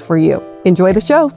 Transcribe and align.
for 0.00 0.16
you. 0.16 0.42
Enjoy 0.64 0.92
the 0.92 1.00
show. 1.00 1.30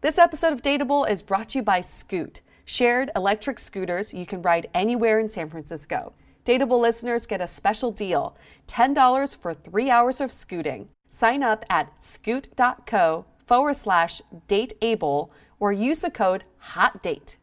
This 0.00 0.18
episode 0.18 0.52
of 0.52 0.62
Dateable 0.62 1.08
is 1.08 1.22
brought 1.22 1.50
to 1.50 1.58
you 1.58 1.62
by 1.62 1.80
Scoot, 1.80 2.40
shared 2.64 3.10
electric 3.14 3.58
scooters 3.58 4.12
you 4.12 4.26
can 4.26 4.42
ride 4.42 4.68
anywhere 4.74 5.20
in 5.20 5.28
San 5.28 5.48
Francisco. 5.48 6.12
Dateable 6.44 6.80
listeners 6.80 7.26
get 7.26 7.40
a 7.40 7.46
special 7.46 7.92
deal 7.92 8.36
$10 8.66 9.36
for 9.36 9.54
three 9.54 9.90
hours 9.90 10.20
of 10.20 10.32
scooting. 10.32 10.88
Sign 11.08 11.42
up 11.42 11.64
at 11.70 11.92
scoot.co 12.02 13.24
forward 13.46 13.76
slash 13.76 14.20
dateable 14.48 15.30
or 15.60 15.72
use 15.72 15.98
the 15.98 16.10
code 16.10 16.44
HOTDATE. 16.60 17.36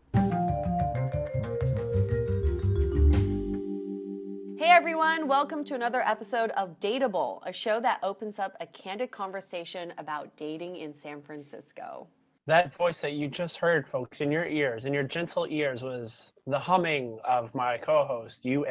Hey 4.60 4.72
everyone, 4.72 5.30
welcome 5.30 5.64
to 5.64 5.76
another 5.76 6.02
episode 6.02 6.50
of 6.50 6.78
Dateable, 6.82 7.40
a 7.46 7.54
show 7.54 7.80
that 7.80 7.98
opens 8.04 8.40
up 8.40 8.58
a 8.60 8.68
candid 8.68 9.10
conversation 9.10 9.94
about 9.98 10.36
dating 10.36 10.76
in 10.76 10.94
San 10.94 11.22
Francisco. 11.22 12.08
That 12.46 12.76
voice 12.76 13.00
that 13.00 13.14
you 13.14 13.30
just 13.30 13.56
heard, 13.56 13.88
folks, 13.88 14.20
in 14.20 14.30
your 14.30 14.46
ears, 14.46 14.84
in 14.84 14.94
your 14.94 15.04
gentle 15.04 15.48
ears, 15.50 15.82
was 15.82 16.34
the 16.46 16.60
humming 16.60 17.20
of 17.24 17.56
my 17.56 17.78
co 17.78 18.04
host, 18.04 18.44
Yue. 18.44 18.66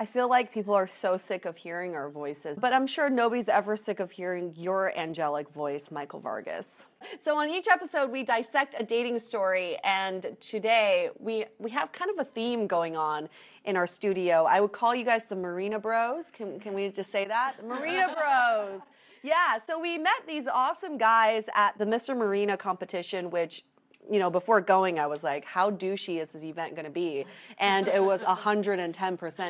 I 0.00 0.06
feel 0.06 0.30
like 0.30 0.52
people 0.52 0.74
are 0.74 0.86
so 0.86 1.16
sick 1.16 1.44
of 1.44 1.56
hearing 1.56 1.96
our 1.96 2.08
voices, 2.08 2.56
but 2.56 2.72
I'm 2.72 2.86
sure 2.86 3.10
nobody's 3.10 3.48
ever 3.48 3.76
sick 3.76 3.98
of 3.98 4.12
hearing 4.12 4.54
your 4.56 4.96
angelic 4.96 5.50
voice, 5.50 5.90
Michael 5.90 6.20
Vargas. 6.20 6.86
So 7.18 7.36
on 7.36 7.50
each 7.50 7.66
episode 7.68 8.10
we 8.12 8.22
dissect 8.22 8.76
a 8.78 8.84
dating 8.84 9.18
story 9.18 9.76
and 9.82 10.36
today 10.40 11.10
we 11.18 11.46
we 11.58 11.70
have 11.70 11.90
kind 11.90 12.10
of 12.12 12.26
a 12.26 12.30
theme 12.30 12.66
going 12.66 12.96
on 12.96 13.28
in 13.68 13.76
our 13.76 13.86
studio. 13.86 14.46
I 14.48 14.60
would 14.62 14.72
call 14.72 14.94
you 14.94 15.04
guys 15.04 15.26
the 15.26 15.36
Marina 15.36 15.78
Bros. 15.78 16.30
Can 16.30 16.58
can 16.58 16.72
we 16.72 16.88
just 16.90 17.12
say 17.12 17.26
that? 17.26 17.64
Marina 17.64 18.08
Bros. 18.16 18.80
Yeah, 19.22 19.58
so 19.58 19.78
we 19.78 19.98
met 19.98 20.26
these 20.26 20.48
awesome 20.48 20.96
guys 20.96 21.50
at 21.54 21.76
the 21.76 21.84
Mr. 21.84 22.16
Marina 22.16 22.56
competition 22.56 23.30
which 23.30 23.62
you 24.10 24.18
know, 24.18 24.30
before 24.30 24.62
going, 24.62 24.98
I 24.98 25.06
was 25.06 25.22
like, 25.22 25.44
how 25.44 25.70
douchey 25.70 26.18
is 26.18 26.32
this 26.32 26.42
event 26.42 26.74
going 26.74 26.86
to 26.86 26.90
be? 26.90 27.26
And 27.58 27.88
it 27.88 28.02
was 28.02 28.22
110% 28.22 28.94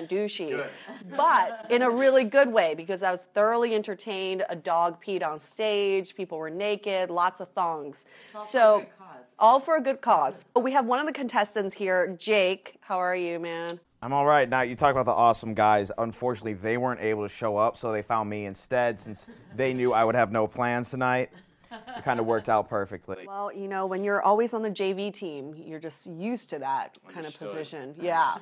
douchey, 0.08 0.50
good. 0.50 0.70
but 1.16 1.66
in 1.70 1.82
a 1.82 1.88
really 1.88 2.24
good 2.24 2.52
way 2.52 2.74
because 2.74 3.04
I 3.04 3.12
was 3.12 3.22
thoroughly 3.22 3.72
entertained. 3.72 4.44
A 4.48 4.56
dog 4.56 5.00
peed 5.00 5.24
on 5.24 5.38
stage, 5.38 6.16
people 6.16 6.38
were 6.38 6.50
naked, 6.50 7.08
lots 7.08 7.38
of 7.38 7.52
thongs. 7.52 8.06
so, 8.40 8.80
for 8.80 9.04
all 9.38 9.60
for 9.60 9.76
a 9.76 9.80
good 9.80 10.00
cause. 10.00 10.46
We 10.60 10.72
have 10.72 10.86
one 10.86 10.98
of 10.98 11.06
the 11.06 11.12
contestants 11.12 11.74
here, 11.74 12.16
Jake. 12.18 12.78
How 12.80 12.98
are 12.98 13.14
you, 13.14 13.38
man? 13.38 13.78
I'm 14.00 14.12
all 14.12 14.26
right. 14.26 14.48
Now, 14.48 14.62
you 14.62 14.76
talk 14.76 14.92
about 14.92 15.06
the 15.06 15.12
awesome 15.12 15.54
guys. 15.54 15.90
Unfortunately, 15.98 16.54
they 16.54 16.76
weren't 16.76 17.00
able 17.00 17.24
to 17.24 17.28
show 17.28 17.56
up, 17.56 17.76
so 17.76 17.90
they 17.90 18.02
found 18.02 18.30
me 18.30 18.46
instead 18.46 19.00
since 19.00 19.26
they 19.56 19.74
knew 19.74 19.92
I 19.92 20.04
would 20.04 20.14
have 20.14 20.30
no 20.30 20.46
plans 20.46 20.88
tonight 20.88 21.30
it 21.70 22.04
kind 22.04 22.20
of 22.20 22.26
worked 22.26 22.48
out 22.48 22.68
perfectly. 22.68 23.24
Well, 23.26 23.52
you 23.52 23.68
know, 23.68 23.86
when 23.86 24.04
you're 24.04 24.22
always 24.22 24.54
on 24.54 24.62
the 24.62 24.70
JV 24.70 25.12
team, 25.12 25.54
you're 25.54 25.80
just 25.80 26.06
used 26.06 26.50
to 26.50 26.58
that 26.60 26.98
kind 27.08 27.26
of 27.26 27.38
position. 27.38 27.94
Yeah. 28.00 28.36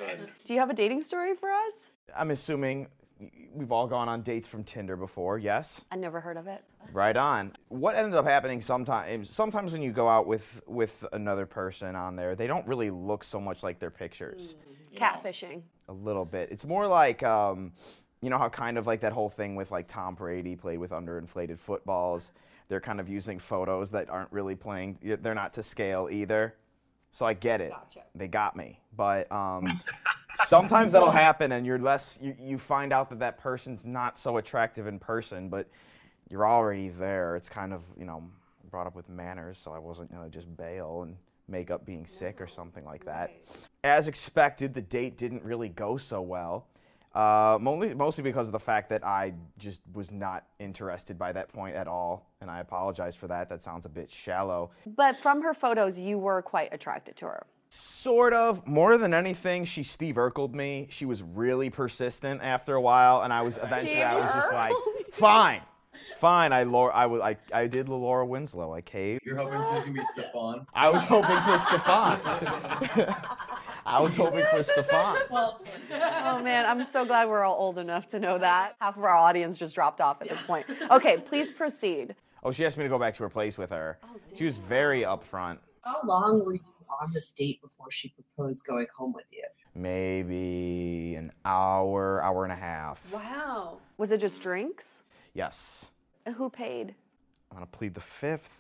Do 0.44 0.54
you 0.54 0.60
have 0.60 0.70
a 0.70 0.74
dating 0.74 1.02
story 1.02 1.34
for 1.34 1.50
us? 1.50 1.72
I'm 2.16 2.30
assuming 2.30 2.88
we've 3.52 3.72
all 3.72 3.86
gone 3.86 4.08
on 4.08 4.22
dates 4.22 4.46
from 4.46 4.62
Tinder 4.62 4.96
before, 4.96 5.38
yes? 5.38 5.84
I 5.90 5.96
never 5.96 6.20
heard 6.20 6.36
of 6.36 6.46
it. 6.46 6.62
Right 6.92 7.16
on. 7.16 7.56
What 7.68 7.96
ended 7.96 8.14
up 8.14 8.26
happening 8.26 8.60
sometimes 8.60 9.30
sometimes 9.30 9.72
when 9.72 9.82
you 9.82 9.90
go 9.90 10.08
out 10.08 10.26
with 10.26 10.62
with 10.66 11.04
another 11.12 11.46
person 11.46 11.96
on 11.96 12.14
there, 12.14 12.36
they 12.36 12.46
don't 12.46 12.66
really 12.66 12.90
look 12.90 13.24
so 13.24 13.40
much 13.40 13.62
like 13.62 13.78
their 13.78 13.90
pictures. 13.90 14.54
Mm. 14.54 14.75
Catfishing. 14.96 15.62
A 15.88 15.92
little 15.92 16.24
bit. 16.24 16.50
It's 16.50 16.64
more 16.64 16.86
like 16.86 17.22
um, 17.22 17.72
you 18.22 18.30
know 18.30 18.38
how 18.38 18.48
kind 18.48 18.78
of 18.78 18.86
like 18.86 19.00
that 19.00 19.12
whole 19.12 19.30
thing 19.30 19.54
with 19.54 19.70
like 19.70 19.86
Tom 19.88 20.14
Brady 20.14 20.56
played 20.56 20.78
with 20.78 20.90
underinflated 20.90 21.58
footballs 21.58 22.32
they're 22.68 22.80
kind 22.80 23.00
of 23.00 23.08
using 23.08 23.38
photos 23.38 23.90
that 23.92 24.10
aren't 24.10 24.32
really 24.32 24.56
playing. 24.56 24.98
They're 25.02 25.34
not 25.34 25.52
to 25.54 25.62
scale 25.62 26.08
either. 26.10 26.54
So 27.10 27.24
I 27.24 27.34
get 27.34 27.60
it. 27.60 27.70
Gotcha. 27.70 28.02
They 28.14 28.28
got 28.28 28.56
me. 28.56 28.80
But 28.96 29.30
um, 29.30 29.80
sometimes 30.44 30.92
that'll 30.92 31.10
happen, 31.10 31.52
and 31.52 31.64
you're 31.64 31.78
less. 31.78 32.18
You, 32.20 32.34
you 32.38 32.58
find 32.58 32.92
out 32.92 33.08
that 33.10 33.20
that 33.20 33.38
person's 33.38 33.86
not 33.86 34.18
so 34.18 34.36
attractive 34.36 34.86
in 34.86 34.98
person, 34.98 35.48
but 35.48 35.68
you're 36.28 36.46
already 36.46 36.88
there. 36.88 37.36
It's 37.36 37.48
kind 37.48 37.72
of 37.72 37.82
you 37.96 38.04
know 38.04 38.24
brought 38.70 38.86
up 38.86 38.96
with 38.96 39.08
manners, 39.08 39.58
so 39.58 39.72
I 39.72 39.78
wasn't 39.78 40.12
gonna 40.12 40.28
just 40.28 40.54
bail 40.56 41.02
and 41.02 41.16
make 41.48 41.70
up 41.70 41.84
being 41.86 42.06
sick 42.06 42.40
or 42.40 42.46
something 42.46 42.84
like 42.84 43.04
that. 43.04 43.30
As 43.84 44.08
expected, 44.08 44.74
the 44.74 44.82
date 44.82 45.16
didn't 45.16 45.42
really 45.42 45.68
go 45.68 45.96
so 45.96 46.20
well. 46.20 46.66
Uh, 47.14 47.56
mostly, 47.58 47.94
mostly 47.94 48.22
because 48.22 48.48
of 48.48 48.52
the 48.52 48.60
fact 48.60 48.90
that 48.90 49.02
I 49.02 49.32
just 49.56 49.80
was 49.94 50.10
not 50.10 50.44
interested 50.58 51.18
by 51.18 51.32
that 51.32 51.48
point 51.48 51.74
at 51.74 51.88
all, 51.88 52.30
and 52.42 52.50
I 52.50 52.60
apologize 52.60 53.16
for 53.16 53.26
that. 53.28 53.48
That 53.48 53.62
sounds 53.62 53.86
a 53.86 53.88
bit 53.88 54.10
shallow. 54.10 54.70
But 54.84 55.16
from 55.16 55.40
her 55.42 55.54
photos, 55.54 55.98
you 55.98 56.18
were 56.18 56.42
quite 56.42 56.74
attracted 56.74 57.16
to 57.16 57.26
her. 57.26 57.46
Sort 57.70 58.34
of. 58.34 58.66
More 58.66 58.98
than 58.98 59.14
anything, 59.14 59.64
she 59.64 59.82
Steve 59.82 60.16
Urkeled 60.16 60.52
me. 60.52 60.88
She 60.90 61.06
was 61.06 61.22
really 61.22 61.70
persistent 61.70 62.42
after 62.42 62.74
a 62.74 62.80
while, 62.82 63.22
and 63.22 63.32
I 63.32 63.40
was 63.40 63.56
eventually 63.56 64.02
I 64.02 64.14
was 64.16 64.34
just 64.34 64.52
like, 64.52 64.74
fine. 65.12 65.62
Fine, 66.16 66.52
I 66.52 66.62
Laura, 66.62 66.94
I 66.94 67.06
was 67.06 67.20
I, 67.20 67.36
I 67.52 67.66
did 67.66 67.88
the 67.88 67.94
Laura 67.94 68.24
Winslow. 68.24 68.72
I 68.72 68.80
caved. 68.80 69.20
You're 69.24 69.36
hoping 69.36 69.60
she's 69.60 69.84
gonna 69.84 69.92
be 69.92 70.04
Stefan. 70.12 70.66
I 70.72 70.88
was 70.88 71.04
hoping 71.04 71.40
for 71.42 71.58
Stefan. 71.58 72.20
I 73.86 74.00
was 74.00 74.16
hoping 74.16 74.44
for 74.50 74.62
Stefan. 74.62 75.18
Well, 75.30 75.60
oh 75.90 76.42
man, 76.42 76.64
I'm 76.64 76.82
so 76.84 77.04
glad 77.04 77.28
we're 77.28 77.44
all 77.44 77.56
old 77.56 77.78
enough 77.78 78.08
to 78.08 78.18
know 78.18 78.38
that. 78.38 78.76
Half 78.80 78.96
of 78.96 79.04
our 79.04 79.14
audience 79.14 79.58
just 79.58 79.74
dropped 79.74 80.00
off 80.00 80.22
at 80.22 80.28
this 80.28 80.42
point. 80.42 80.66
Okay, 80.90 81.18
please 81.18 81.52
proceed. 81.52 82.14
Oh, 82.42 82.50
she 82.50 82.64
asked 82.64 82.78
me 82.78 82.84
to 82.84 82.88
go 82.88 82.98
back 82.98 83.14
to 83.14 83.22
her 83.22 83.28
place 83.28 83.58
with 83.58 83.70
her. 83.70 83.98
Oh, 84.02 84.16
she 84.34 84.44
was 84.44 84.56
very 84.56 85.02
upfront. 85.02 85.58
How 85.82 86.00
long 86.04 86.44
were 86.44 86.54
you 86.54 86.60
on 86.88 87.08
this 87.12 87.30
date 87.32 87.60
before 87.60 87.90
she 87.90 88.08
proposed 88.08 88.64
going 88.66 88.86
home 88.96 89.12
with 89.12 89.26
you? 89.30 89.44
Maybe 89.74 91.14
an 91.16 91.32
hour, 91.44 92.22
hour 92.22 92.44
and 92.44 92.52
a 92.52 92.56
half. 92.56 93.02
Wow. 93.12 93.78
Was 93.98 94.12
it 94.12 94.20
just 94.20 94.40
drinks? 94.40 95.04
Yes. 95.34 95.90
And 96.26 96.34
who 96.34 96.50
paid? 96.50 96.94
I'm 97.50 97.56
gonna 97.56 97.66
plead 97.66 97.94
the 97.94 98.00
fifth. 98.00 98.52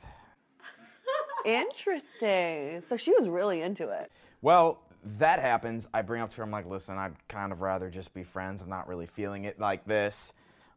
Interesting. 1.44 2.80
So 2.80 2.96
she 2.96 3.12
was 3.12 3.28
really 3.28 3.62
into 3.62 3.90
it. 3.90 4.10
Well, 4.40 4.82
that 5.18 5.38
happens, 5.38 5.86
I 5.94 6.02
bring 6.02 6.20
up 6.22 6.30
to 6.30 6.36
her, 6.38 6.42
I'm 6.42 6.50
like, 6.50 6.66
listen, 6.66 6.96
I'd 6.96 7.14
kind 7.28 7.52
of 7.52 7.60
rather 7.60 7.90
just 7.90 8.12
be 8.14 8.24
friends. 8.24 8.62
I'm 8.62 8.68
not 8.68 8.88
really 8.88 9.06
feeling 9.06 9.44
it 9.44 9.60
like 9.60 9.84
this. 9.84 10.32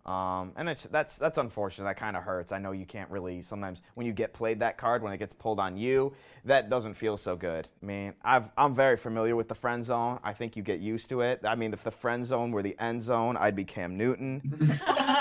Um, 0.06 0.54
and 0.56 0.68
that's, 0.68 0.84
that's, 0.84 1.18
that's 1.18 1.38
unfortunate. 1.38 1.86
That 1.86 1.98
kind 1.98 2.16
of 2.16 2.24
hurts. 2.24 2.52
I 2.52 2.58
know 2.58 2.72
you 2.72 2.86
can't 2.86 3.10
really, 3.12 3.42
sometimes 3.42 3.82
when 3.96 4.08
you 4.08 4.14
get 4.14 4.34
played 4.34 4.60
that 4.60 4.78
card, 4.78 5.04
when 5.04 5.14
it 5.14 5.18
gets 5.18 5.34
pulled 5.34 5.60
on 5.60 5.78
you, 5.78 6.14
that 6.46 6.70
doesn't 6.70 6.94
feel 6.94 7.18
so 7.18 7.36
good. 7.36 7.68
I 7.82 7.86
mean, 7.86 8.14
I've, 8.24 8.52
I'm 8.58 8.74
very 8.74 8.98
familiar 8.98 9.36
with 9.36 9.48
the 9.48 9.56
friend 9.56 9.84
zone. 9.84 10.20
I 10.24 10.34
think 10.34 10.56
you 10.56 10.64
get 10.64 10.80
used 10.80 11.10
to 11.10 11.22
it. 11.22 11.42
I 11.44 11.56
mean, 11.56 11.74
if 11.74 11.84
the 11.84 11.92
friend 11.92 12.26
zone 12.26 12.52
were 12.52 12.64
the 12.64 12.76
end 12.80 13.04
zone, 13.04 13.38
I'd 13.38 13.56
be 13.56 13.66
Cam 13.66 13.98
Newton. 13.98 14.42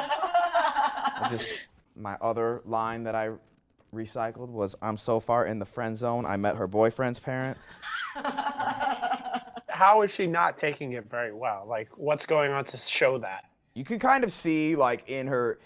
just 1.30 1.68
my 1.96 2.16
other 2.20 2.62
line 2.64 3.04
that 3.04 3.14
I 3.14 3.30
recycled 3.94 4.48
was 4.48 4.76
I'm 4.82 4.96
so 4.96 5.20
far 5.20 5.46
in 5.46 5.58
the 5.58 5.66
friend 5.66 5.96
zone, 5.96 6.26
I 6.26 6.36
met 6.36 6.56
her 6.56 6.66
boyfriend's 6.66 7.18
parents. 7.18 7.72
How 9.68 10.02
is 10.02 10.10
she 10.10 10.26
not 10.26 10.56
taking 10.58 10.92
it 10.92 11.08
very 11.08 11.32
well? 11.32 11.64
Like, 11.68 11.88
what's 11.96 12.26
going 12.26 12.50
on 12.50 12.64
to 12.66 12.76
show 12.76 13.18
that? 13.18 13.44
You 13.74 13.84
can 13.84 13.98
kind 13.98 14.24
of 14.24 14.32
see, 14.32 14.74
like, 14.74 15.08
in 15.08 15.28
her, 15.28 15.60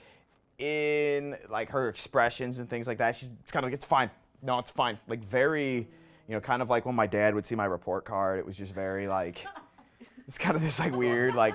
in 0.58 1.36
like 1.48 1.70
her 1.70 1.88
expressions 1.88 2.58
and 2.58 2.68
things 2.68 2.86
like 2.86 2.98
that. 2.98 3.16
She's 3.16 3.32
kind 3.50 3.64
of 3.64 3.68
like, 3.70 3.74
it's 3.74 3.86
fine. 3.86 4.10
No, 4.42 4.58
it's 4.58 4.70
fine. 4.70 4.98
Like, 5.08 5.24
very, 5.24 5.88
You 6.28 6.34
know, 6.34 6.40
kind 6.40 6.60
of 6.62 6.68
like 6.70 6.84
when 6.84 6.94
my 6.94 7.06
dad 7.06 7.34
would 7.34 7.46
see 7.46 7.54
my 7.54 7.64
report 7.64 8.04
card, 8.04 8.38
it 8.38 8.46
was 8.46 8.56
just 8.56 8.74
very 8.74 9.08
like, 9.08 9.44
it's 10.26 10.38
kind 10.38 10.56
of 10.56 10.62
this 10.62 10.78
like 10.78 10.94
weird, 10.94 11.34
like 11.34 11.54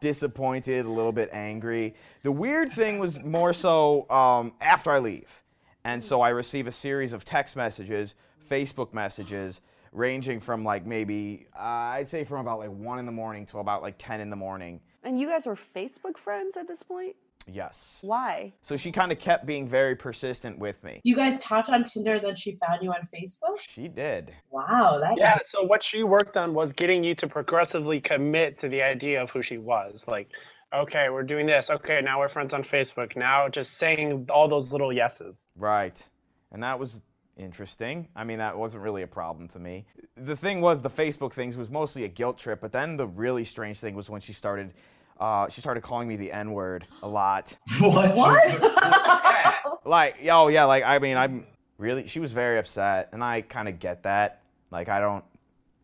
disappointed, 0.00 0.86
a 0.86 0.90
little 0.90 1.12
bit 1.12 1.30
angry. 1.32 1.94
The 2.22 2.32
weird 2.32 2.70
thing 2.70 2.98
was 2.98 3.20
more 3.20 3.52
so 3.52 4.08
um, 4.10 4.52
after 4.60 4.90
I 4.90 4.98
leave. 4.98 5.42
And 5.84 6.02
so 6.02 6.20
I 6.20 6.30
receive 6.30 6.66
a 6.66 6.72
series 6.72 7.12
of 7.12 7.24
text 7.24 7.56
messages, 7.56 8.14
Facebook 8.48 8.92
messages, 8.92 9.60
ranging 9.92 10.40
from 10.40 10.64
like 10.64 10.84
maybe, 10.86 11.46
uh, 11.56 11.62
I'd 11.62 12.08
say 12.08 12.24
from 12.24 12.40
about 12.40 12.58
like 12.58 12.70
1 12.70 12.98
in 12.98 13.06
the 13.06 13.12
morning 13.12 13.46
till 13.46 13.60
about 13.60 13.82
like 13.82 13.94
10 13.98 14.20
in 14.20 14.30
the 14.30 14.36
morning. 14.36 14.80
And 15.02 15.18
you 15.18 15.28
guys 15.28 15.46
were 15.46 15.54
Facebook 15.54 16.18
friends 16.18 16.56
at 16.56 16.68
this 16.68 16.82
point? 16.82 17.16
Yes. 17.50 18.00
Why? 18.02 18.52
So 18.62 18.76
she 18.76 18.92
kind 18.92 19.10
of 19.10 19.18
kept 19.18 19.46
being 19.46 19.66
very 19.66 19.96
persistent 19.96 20.58
with 20.58 20.82
me. 20.84 21.00
You 21.02 21.16
guys 21.16 21.38
talked 21.38 21.68
on 21.70 21.84
Tinder, 21.84 22.20
then 22.20 22.36
she 22.36 22.58
found 22.66 22.82
you 22.82 22.90
on 22.90 23.08
Facebook? 23.14 23.58
She 23.60 23.88
did. 23.88 24.32
Wow, 24.50 24.98
that 25.00 25.14
Yeah, 25.16 25.36
is 25.36 25.50
so 25.50 25.64
what 25.64 25.82
she 25.82 26.02
worked 26.02 26.36
on 26.36 26.54
was 26.54 26.72
getting 26.72 27.02
you 27.02 27.14
to 27.16 27.26
progressively 27.26 28.00
commit 28.00 28.58
to 28.58 28.68
the 28.68 28.82
idea 28.82 29.22
of 29.22 29.30
who 29.30 29.42
she 29.42 29.58
was. 29.58 30.04
Like, 30.06 30.28
okay, 30.74 31.08
we're 31.08 31.22
doing 31.22 31.46
this. 31.46 31.70
Okay, 31.70 32.00
now 32.02 32.18
we're 32.18 32.28
friends 32.28 32.52
on 32.52 32.62
Facebook. 32.64 33.16
Now 33.16 33.48
just 33.48 33.78
saying 33.78 34.26
all 34.30 34.48
those 34.48 34.72
little 34.72 34.92
yeses. 34.92 35.34
Right. 35.56 36.00
And 36.52 36.62
that 36.62 36.78
was 36.78 37.02
interesting. 37.36 38.08
I 38.16 38.24
mean, 38.24 38.38
that 38.38 38.58
wasn't 38.58 38.82
really 38.82 39.02
a 39.02 39.06
problem 39.06 39.48
to 39.48 39.58
me. 39.58 39.86
The 40.16 40.36
thing 40.36 40.60
was, 40.60 40.82
the 40.82 40.90
Facebook 40.90 41.32
things 41.32 41.56
was 41.56 41.70
mostly 41.70 42.04
a 42.04 42.08
guilt 42.08 42.36
trip, 42.38 42.60
but 42.60 42.72
then 42.72 42.96
the 42.96 43.06
really 43.06 43.44
strange 43.44 43.78
thing 43.78 43.94
was 43.94 44.10
when 44.10 44.20
she 44.20 44.32
started. 44.32 44.74
Uh, 45.20 45.48
she 45.48 45.60
started 45.60 45.82
calling 45.82 46.06
me 46.08 46.16
the 46.16 46.30
N 46.32 46.52
word 46.52 46.86
a 47.02 47.08
lot. 47.08 47.56
What? 47.80 48.14
What? 48.16 49.54
Like, 49.84 50.18
oh 50.30 50.48
yeah, 50.48 50.64
like 50.64 50.84
I 50.84 50.98
mean, 50.98 51.16
I'm 51.16 51.46
really. 51.78 52.06
She 52.06 52.20
was 52.20 52.32
very 52.32 52.58
upset, 52.58 53.08
and 53.12 53.24
I 53.24 53.40
kind 53.40 53.68
of 53.68 53.78
get 53.78 54.02
that. 54.02 54.42
Like, 54.70 54.88
I 54.90 55.00
don't. 55.00 55.24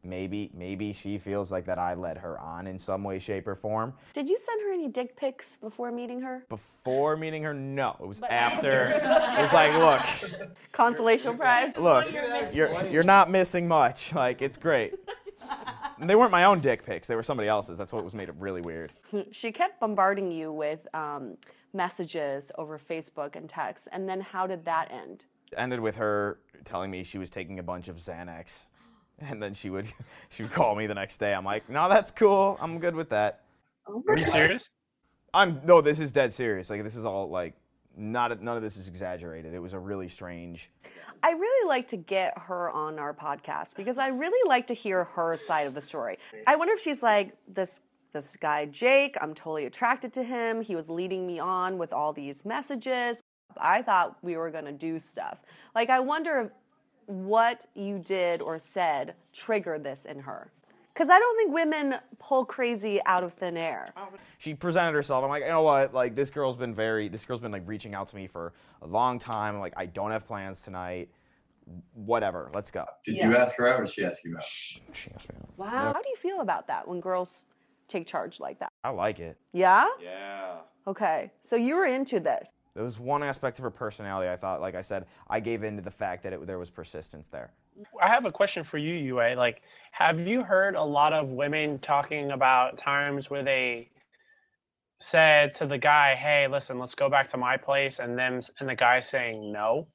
Maybe, 0.02 0.50
maybe 0.52 0.92
she 0.92 1.16
feels 1.16 1.50
like 1.50 1.64
that 1.64 1.78
I 1.78 1.94
led 1.94 2.18
her 2.18 2.38
on 2.38 2.66
in 2.66 2.78
some 2.78 3.02
way, 3.02 3.18
shape, 3.18 3.48
or 3.48 3.54
form. 3.54 3.94
Did 4.12 4.28
you 4.28 4.36
send 4.36 4.60
her 4.60 4.70
any 4.74 4.88
dick 4.88 5.16
pics 5.16 5.56
before 5.56 5.90
meeting 5.90 6.20
her? 6.20 6.44
Before 6.50 7.16
meeting 7.16 7.42
her, 7.44 7.54
no. 7.54 7.96
It 7.98 8.06
was 8.06 8.20
after. 8.20 8.88
it 8.90 9.40
was 9.40 9.54
like, 9.54 9.72
look, 9.78 10.50
Consolation 10.72 11.38
prize? 11.38 11.74
look, 11.78 12.12
you're 12.52 12.84
you're 12.88 13.02
not 13.02 13.30
missing 13.30 13.66
much. 13.66 14.12
Like, 14.12 14.42
it's 14.42 14.58
great. 14.58 14.92
And 16.00 16.08
they 16.08 16.16
weren't 16.16 16.30
my 16.30 16.44
own 16.44 16.60
dick 16.60 16.84
pics; 16.84 17.06
they 17.06 17.14
were 17.14 17.22
somebody 17.22 17.48
else's. 17.48 17.78
That's 17.78 17.92
what 17.92 18.04
was 18.04 18.14
made 18.14 18.28
it 18.28 18.34
really 18.38 18.60
weird. 18.60 18.92
She 19.32 19.52
kept 19.52 19.80
bombarding 19.80 20.30
you 20.30 20.52
with 20.52 20.86
um, 20.94 21.36
messages 21.72 22.50
over 22.58 22.78
Facebook 22.78 23.36
and 23.36 23.48
text. 23.48 23.88
And 23.92 24.08
then 24.08 24.20
how 24.20 24.46
did 24.46 24.64
that 24.64 24.90
end? 24.92 25.24
It 25.52 25.58
ended 25.58 25.80
with 25.80 25.96
her 25.96 26.38
telling 26.64 26.90
me 26.90 27.04
she 27.04 27.18
was 27.18 27.30
taking 27.30 27.58
a 27.58 27.62
bunch 27.62 27.88
of 27.88 27.96
Xanax, 27.96 28.66
and 29.18 29.42
then 29.42 29.54
she 29.54 29.70
would 29.70 29.86
she 30.28 30.42
would 30.42 30.52
call 30.52 30.74
me 30.74 30.86
the 30.86 30.94
next 30.94 31.18
day. 31.18 31.34
I'm 31.34 31.44
like, 31.44 31.68
no, 31.68 31.88
that's 31.88 32.10
cool. 32.10 32.58
I'm 32.60 32.78
good 32.78 32.94
with 32.94 33.10
that. 33.10 33.42
Oh 33.86 34.02
Are 34.08 34.16
you 34.16 34.24
serious? 34.24 34.70
I'm 35.32 35.60
no, 35.64 35.80
this 35.80 36.00
is 36.00 36.12
dead 36.12 36.32
serious. 36.32 36.70
Like 36.70 36.82
this 36.82 36.96
is 36.96 37.04
all 37.04 37.28
like 37.28 37.54
not 37.96 38.42
none 38.42 38.56
of 38.56 38.62
this 38.62 38.76
is 38.76 38.88
exaggerated. 38.88 39.54
It 39.54 39.58
was 39.58 39.72
a 39.72 39.78
really 39.78 40.08
strange. 40.08 40.70
I 41.22 41.32
really 41.32 41.68
like 41.68 41.86
to 41.88 41.96
get 41.96 42.36
her 42.38 42.70
on 42.70 42.98
our 42.98 43.14
podcast 43.14 43.76
because 43.76 43.98
I 43.98 44.08
really 44.08 44.48
like 44.48 44.66
to 44.68 44.74
hear 44.74 45.04
her 45.04 45.36
side 45.36 45.66
of 45.66 45.74
the 45.74 45.80
story. 45.80 46.18
I 46.46 46.56
wonder 46.56 46.74
if 46.74 46.80
she's 46.80 47.02
like 47.02 47.36
this 47.48 47.80
this 48.12 48.36
guy 48.36 48.66
Jake, 48.66 49.16
I'm 49.20 49.34
totally 49.34 49.66
attracted 49.66 50.12
to 50.14 50.22
him. 50.22 50.62
He 50.62 50.76
was 50.76 50.88
leading 50.88 51.26
me 51.26 51.38
on 51.38 51.78
with 51.78 51.92
all 51.92 52.12
these 52.12 52.44
messages. 52.44 53.20
I 53.56 53.82
thought 53.82 54.16
we 54.22 54.36
were 54.36 54.50
going 54.50 54.64
to 54.64 54.72
do 54.72 54.98
stuff. 54.98 55.42
Like 55.74 55.90
I 55.90 56.00
wonder 56.00 56.40
if 56.40 56.50
what 57.06 57.66
you 57.74 57.98
did 57.98 58.40
or 58.40 58.58
said 58.58 59.14
triggered 59.32 59.84
this 59.84 60.04
in 60.06 60.20
her. 60.20 60.50
Cuz 60.94 61.10
I 61.10 61.18
don't 61.18 61.36
think 61.36 61.52
women 61.52 61.96
pull 62.18 62.44
crazy 62.44 63.00
out 63.04 63.24
of 63.24 63.32
thin 63.34 63.56
air. 63.56 63.92
She 64.38 64.54
presented 64.54 64.92
herself. 64.94 65.24
I'm 65.24 65.30
like, 65.30 65.42
you 65.42 65.48
know 65.48 65.62
what? 65.62 65.92
Like 65.92 66.14
this 66.14 66.30
girl's 66.30 66.56
been 66.56 66.74
very. 66.74 67.08
This 67.08 67.24
girl's 67.24 67.40
been 67.40 67.52
like 67.52 67.64
reaching 67.66 67.94
out 67.94 68.08
to 68.08 68.16
me 68.16 68.26
for 68.26 68.52
a 68.82 68.86
long 68.86 69.18
time. 69.18 69.54
I'm 69.54 69.60
like, 69.60 69.74
I 69.76 69.86
don't 69.86 70.10
have 70.12 70.26
plans 70.26 70.62
tonight. 70.62 71.08
Whatever. 71.94 72.50
Let's 72.54 72.70
go. 72.70 72.84
Did 73.04 73.16
Yeah. 73.16 73.28
you 73.30 73.36
ask 73.36 73.56
her 73.56 73.66
out 73.66 73.80
or 73.80 73.84
did 73.84 73.92
she 73.94 74.04
ask 74.04 74.22
you 74.24 74.36
out? 74.36 74.44
She 74.44 75.10
asked 75.14 75.32
me. 75.32 75.38
out. 75.40 75.48
Wow. 75.58 75.92
How 75.94 76.02
do 76.02 76.08
you 76.08 76.16
feel 76.16 76.40
about 76.40 76.66
that 76.68 76.86
when 76.86 77.00
girls 77.00 77.44
take 77.88 78.06
charge 78.06 78.38
like 78.38 78.58
that? 78.60 78.70
I 78.84 78.90
like 78.90 79.18
it. 79.18 79.36
Yeah? 79.52 79.86
Yeah. 80.00 80.56
Okay. 80.86 81.30
So 81.40 81.56
you 81.56 81.76
were 81.76 81.86
into 81.86 82.20
this. 82.20 82.52
There 82.74 82.84
was 82.84 82.98
one 83.00 83.22
aspect 83.22 83.58
of 83.58 83.62
her 83.62 83.70
personality. 83.70 84.28
I 84.28 84.36
thought, 84.36 84.60
like 84.60 84.74
I 84.74 84.82
said, 84.82 85.06
I 85.28 85.40
gave 85.40 85.62
in 85.62 85.76
to 85.76 85.82
the 85.82 85.90
fact 85.90 86.22
that 86.24 86.32
it, 86.32 86.46
there 86.46 86.58
was 86.58 86.70
persistence 86.70 87.28
there. 87.28 87.52
I 88.00 88.08
have 88.08 88.24
a 88.24 88.32
question 88.32 88.64
for 88.64 88.78
you, 88.78 88.94
Yue. 88.94 89.34
Like, 89.36 89.62
have 89.92 90.20
you 90.20 90.42
heard 90.42 90.74
a 90.74 90.82
lot 90.82 91.12
of 91.12 91.28
women 91.28 91.78
talking 91.80 92.30
about 92.32 92.78
times 92.78 93.30
where 93.30 93.42
they 93.42 93.90
said 95.00 95.54
to 95.54 95.66
the 95.66 95.78
guy, 95.78 96.14
"Hey, 96.14 96.46
listen, 96.48 96.78
let's 96.78 96.94
go 96.94 97.08
back 97.08 97.28
to 97.30 97.36
my 97.36 97.56
place," 97.56 97.98
and 97.98 98.18
them 98.18 98.42
and 98.60 98.68
the 98.68 98.74
guy 98.74 99.00
saying 99.00 99.52
no? 99.52 99.88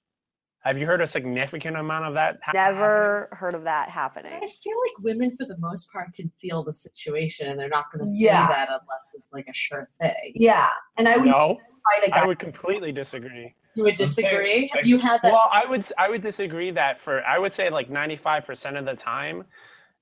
Have 0.63 0.77
you 0.77 0.85
heard 0.85 0.99
a 0.99 1.07
significant 1.07 1.77
amount 1.77 2.05
of 2.05 2.13
that? 2.15 2.37
ha- 2.43 2.51
Never 2.53 3.29
heard 3.31 3.53
of 3.53 3.63
that 3.63 3.89
happening. 3.89 4.33
I 4.33 4.39
feel 4.47 4.77
like 4.85 4.99
women, 4.99 5.35
for 5.37 5.45
the 5.45 5.57
most 5.57 5.89
part, 5.91 6.13
can 6.13 6.29
feel 6.39 6.63
the 6.63 6.73
situation, 6.73 7.47
and 7.49 7.57
they're 7.57 7.69
not 7.69 7.85
going 7.93 8.03
to 8.03 8.11
Yeah. 8.11 8.45
say 8.47 8.53
that 8.55 8.67
unless 8.67 9.11
it's 9.13 9.31
like 9.31 9.47
a 9.47 9.53
sure 9.53 9.89
thing. 10.01 10.33
Yeah, 10.35 10.69
and 10.97 11.07
I 11.07 11.15
would? 11.15 11.25
No, 11.27 11.57
fight 11.93 12.07
a 12.07 12.11
guy. 12.11 12.21
I 12.23 12.25
would 12.27 12.39
completely 12.39 12.91
disagree. 12.91 13.55
You 13.75 13.83
would 13.83 13.95
disagree? 13.95 14.69
Have 14.74 14.86
you 14.86 14.98
had 14.98 15.21
that? 15.21 15.31
Well, 15.31 15.50
I 15.51 15.66
would 15.66 15.86
I 15.98 16.10
would 16.10 16.21
disagree 16.21 16.71
that 16.71 17.01
for 17.01 17.24
I 17.24 17.38
would 17.38 17.54
say 17.54 17.69
like 17.69 17.89
95% 17.89 18.77
of 18.77 18.86
the 18.86 18.95
time, 18.95 19.45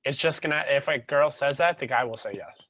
it's 0.04 0.18
just 0.18 0.42
gonna 0.42 0.64
if 0.68 0.88
a 0.88 1.00
girl 1.00 1.30
says 1.30 1.58
that, 1.58 1.80
the 1.80 1.88
guy 1.88 2.04
will 2.04 2.18
say 2.18 2.32
yes. 2.36 2.68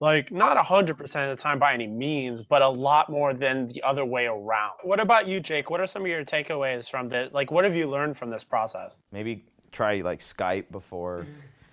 Like 0.00 0.30
not 0.30 0.56
100% 0.56 1.00
of 1.00 1.36
the 1.36 1.42
time 1.42 1.58
by 1.58 1.74
any 1.74 1.88
means, 1.88 2.42
but 2.42 2.62
a 2.62 2.68
lot 2.68 3.10
more 3.10 3.34
than 3.34 3.68
the 3.68 3.82
other 3.82 4.04
way 4.04 4.26
around. 4.26 4.74
What 4.84 5.00
about 5.00 5.26
you, 5.26 5.40
Jake? 5.40 5.70
What 5.70 5.80
are 5.80 5.88
some 5.88 6.02
of 6.02 6.08
your 6.08 6.24
takeaways 6.24 6.88
from 6.88 7.08
this? 7.08 7.32
Like, 7.32 7.50
what 7.50 7.64
have 7.64 7.74
you 7.74 7.90
learned 7.90 8.16
from 8.16 8.30
this 8.30 8.44
process? 8.44 8.98
Maybe 9.10 9.44
try 9.72 10.00
like 10.02 10.20
Skype 10.20 10.70
before 10.70 11.26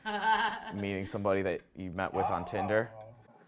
meeting 0.74 1.06
somebody 1.06 1.44
that 1.44 1.62
you 1.76 1.92
met 1.92 2.14
with 2.14 2.26
on 2.26 2.46
Tinder. 2.46 2.90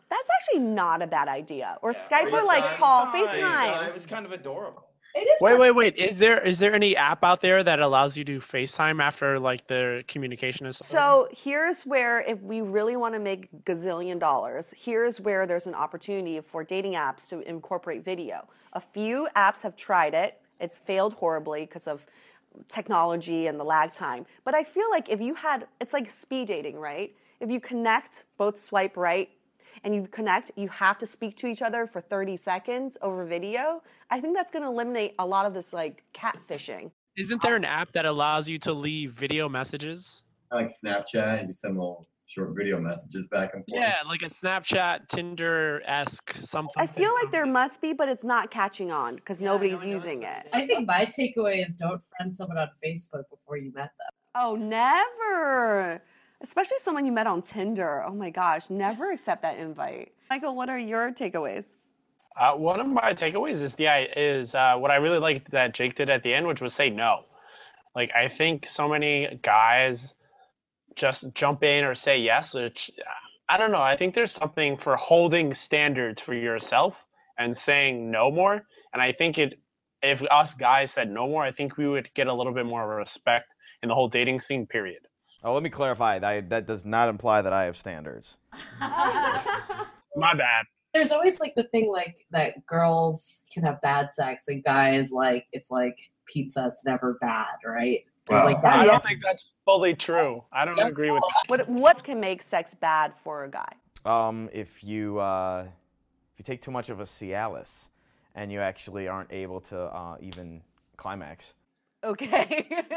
That's 0.09 0.29
actually 0.39 0.63
not 0.63 1.01
a 1.01 1.07
bad 1.07 1.27
idea. 1.27 1.77
Or 1.81 1.91
Skype 1.91 2.31
or 2.31 2.45
like 2.45 2.77
call, 2.77 3.07
FaceTime. 3.07 3.87
It 3.87 3.93
was 3.93 4.05
kind 4.05 4.25
of 4.25 4.31
adorable. 4.31 4.86
It 5.17 5.27
is 5.27 5.41
Wait, 5.41 5.57
wait, 5.57 5.71
wait. 5.71 5.95
Is 5.95 6.19
there 6.19 6.39
is 6.45 6.59
there 6.59 6.75
any 6.75 6.95
app 6.95 7.23
out 7.23 7.41
there 7.41 7.63
that 7.63 7.79
allows 7.79 8.15
you 8.15 8.23
to 8.25 8.39
FaceTime 8.39 9.01
after 9.01 9.39
like 9.39 9.65
the 9.65 10.03
communication 10.07 10.67
is? 10.67 10.77
So 10.77 11.27
here's 11.31 11.87
where, 11.87 12.21
if 12.21 12.39
we 12.43 12.61
really 12.61 12.97
want 12.97 13.15
to 13.15 13.19
make 13.19 13.49
gazillion 13.65 14.19
dollars, 14.19 14.75
here's 14.77 15.19
where 15.19 15.47
there's 15.47 15.65
an 15.65 15.73
opportunity 15.73 16.39
for 16.41 16.63
dating 16.63 16.93
apps 16.93 17.27
to 17.29 17.39
incorporate 17.49 18.05
video. 18.05 18.47
A 18.73 18.79
few 18.79 19.27
apps 19.35 19.63
have 19.63 19.75
tried 19.75 20.13
it. 20.13 20.39
It's 20.59 20.77
failed 20.77 21.13
horribly 21.13 21.61
because 21.61 21.87
of 21.87 22.05
technology 22.67 23.47
and 23.47 23.59
the 23.59 23.63
lag 23.63 23.93
time. 23.93 24.23
But 24.43 24.53
I 24.53 24.63
feel 24.63 24.89
like 24.91 25.09
if 25.09 25.19
you 25.19 25.33
had, 25.33 25.67
it's 25.81 25.93
like 25.93 26.11
speed 26.11 26.47
dating, 26.47 26.77
right? 26.77 27.11
If 27.39 27.49
you 27.49 27.59
connect, 27.59 28.25
both 28.37 28.61
swipe 28.61 28.95
right, 28.97 29.29
and 29.83 29.93
you 29.93 30.07
connect, 30.07 30.51
you 30.55 30.67
have 30.69 30.97
to 30.99 31.05
speak 31.05 31.35
to 31.37 31.47
each 31.47 31.61
other 31.61 31.87
for 31.87 32.01
30 32.01 32.37
seconds 32.37 32.97
over 33.01 33.25
video. 33.25 33.81
I 34.09 34.19
think 34.19 34.35
that's 34.35 34.51
going 34.51 34.63
to 34.63 34.69
eliminate 34.69 35.15
a 35.19 35.25
lot 35.25 35.45
of 35.45 35.53
this 35.53 35.73
like 35.73 36.03
catfishing. 36.13 36.91
Isn't 37.17 37.41
there 37.41 37.55
an 37.55 37.65
app 37.65 37.91
that 37.93 38.05
allows 38.05 38.47
you 38.47 38.59
to 38.59 38.73
leave 38.73 39.13
video 39.13 39.49
messages? 39.49 40.23
Like 40.51 40.67
Snapchat, 40.67 41.47
you 41.47 41.53
send 41.53 41.75
little 41.75 42.07
short 42.27 42.53
video 42.55 42.79
messages 42.79 43.27
back 43.27 43.53
and 43.53 43.65
forth. 43.65 43.81
Yeah, 43.81 43.95
like 44.07 44.21
a 44.21 44.25
Snapchat, 44.25 45.07
Tinder 45.09 45.81
esque 45.85 46.35
something. 46.39 46.73
I 46.77 46.85
feel 46.85 47.13
like 47.13 47.31
there 47.31 47.45
must 47.45 47.81
be, 47.81 47.93
but 47.93 48.07
it's 48.09 48.23
not 48.23 48.51
catching 48.51 48.91
on 48.91 49.15
because 49.15 49.41
Yeah, 49.41 49.49
nobody's 49.49 49.83
no 49.83 49.87
one 49.87 49.95
knows 49.95 50.05
using 50.05 50.23
it. 50.23 50.47
I 50.53 50.67
think 50.67 50.87
my 50.87 51.05
takeaway 51.05 51.65
is 51.65 51.73
don't 51.75 52.01
friend 52.17 52.35
someone 52.35 52.57
on 52.57 52.69
Facebook 52.85 53.23
before 53.29 53.57
you 53.57 53.71
met 53.73 53.91
them. 53.97 54.11
Oh, 54.35 54.55
never. 54.55 56.03
Especially 56.41 56.77
someone 56.79 57.05
you 57.05 57.11
met 57.11 57.27
on 57.27 57.41
Tinder. 57.41 58.03
Oh 58.05 58.13
my 58.13 58.29
gosh, 58.29 58.69
never 58.69 59.11
accept 59.11 59.41
that 59.41 59.57
invite. 59.57 60.13
Michael, 60.29 60.55
what 60.55 60.69
are 60.69 60.77
your 60.77 61.11
takeaways? 61.11 61.75
Uh, 62.39 62.53
one 62.53 62.79
of 62.79 62.87
my 62.87 63.13
takeaways 63.13 63.59
is 63.61 63.73
the 63.75 63.87
is 64.15 64.53
uh, 64.53 64.75
what 64.77 64.91
I 64.91 64.97
really 64.97 65.17
liked 65.17 65.49
that 65.51 65.73
Jake 65.73 65.95
did 65.95 66.09
at 66.09 66.21
the 66.21 66.33
end, 66.33 66.45
which 66.45 66.61
was 66.61 66.73
say 66.73 66.89
no. 66.91 67.23
Like 67.95 68.11
I 68.15 68.27
think 68.27 68.67
so 68.67 68.87
many 68.87 69.39
guys 69.41 70.13
just 70.95 71.33
jump 71.33 71.63
in 71.63 71.83
or 71.83 71.95
say 71.95 72.19
yes, 72.19 72.53
which 72.53 72.91
I 73.49 73.57
don't 73.57 73.71
know. 73.71 73.81
I 73.81 73.97
think 73.97 74.13
there's 74.13 74.31
something 74.31 74.77
for 74.77 74.95
holding 74.95 75.53
standards 75.53 76.21
for 76.21 76.35
yourself 76.35 76.95
and 77.39 77.57
saying 77.57 78.11
no 78.11 78.29
more. 78.29 78.61
And 78.93 79.01
I 79.01 79.13
think 79.13 79.37
it, 79.37 79.59
if 80.03 80.21
us 80.29 80.53
guys 80.53 80.91
said 80.91 81.09
no 81.09 81.27
more, 81.27 81.43
I 81.43 81.51
think 81.51 81.77
we 81.77 81.87
would 81.87 82.09
get 82.13 82.27
a 82.27 82.33
little 82.33 82.53
bit 82.53 82.65
more 82.65 82.87
respect 82.87 83.55
in 83.81 83.89
the 83.89 83.95
whole 83.95 84.09
dating 84.09 84.41
scene. 84.41 84.67
Period. 84.67 85.06
Oh, 85.43 85.53
let 85.53 85.63
me 85.63 85.69
clarify. 85.69 86.19
That, 86.19 86.49
that 86.49 86.65
does 86.65 86.83
not 86.85 87.09
imply 87.09 87.41
that 87.41 87.53
I 87.53 87.65
have 87.65 87.77
standards. 87.77 88.37
My 88.79 90.33
bad. 90.33 90.65
There's 90.93 91.11
always 91.11 91.39
like 91.39 91.53
the 91.55 91.63
thing 91.65 91.91
like 91.91 92.15
that 92.31 92.65
girls 92.65 93.43
can 93.53 93.63
have 93.63 93.79
bad 93.81 94.09
sex 94.13 94.45
and 94.47 94.63
guys 94.63 95.11
like 95.11 95.45
it's 95.51 95.69
like 95.69 95.97
pizza, 96.27 96.69
it's 96.71 96.83
never 96.85 97.17
bad, 97.21 97.53
right? 97.63 97.99
There's 98.27 98.41
Wow. 98.41 98.45
like 98.47 98.65
I 98.65 98.85
don't 98.85 99.03
think 99.03 99.19
that's 99.23 99.45
fully 99.63 99.93
true. 99.93 100.43
I 100.51 100.65
don't 100.65 100.77
Yep. 100.77 100.87
agree 100.87 101.11
with 101.11 101.23
What 101.47 101.69
what 101.69 102.03
can 102.03 102.19
make 102.19 102.41
sex 102.41 102.73
bad 102.73 103.15
for 103.15 103.43
a 103.43 103.49
guy? 103.49 103.71
Um, 104.05 104.49
if 104.51 104.83
you 104.83 105.19
uh, 105.19 105.65
if 106.33 106.39
you 106.39 106.43
take 106.43 106.61
too 106.61 106.71
much 106.71 106.89
of 106.89 106.99
a 106.99 107.03
Cialis, 107.03 107.89
and 108.33 108.51
you 108.51 108.59
actually 108.59 109.07
aren't 109.07 109.31
able 109.31 109.61
to 109.61 109.79
uh, 109.79 110.17
even 110.19 110.61
climax. 110.95 111.53
Okay. 112.03 112.67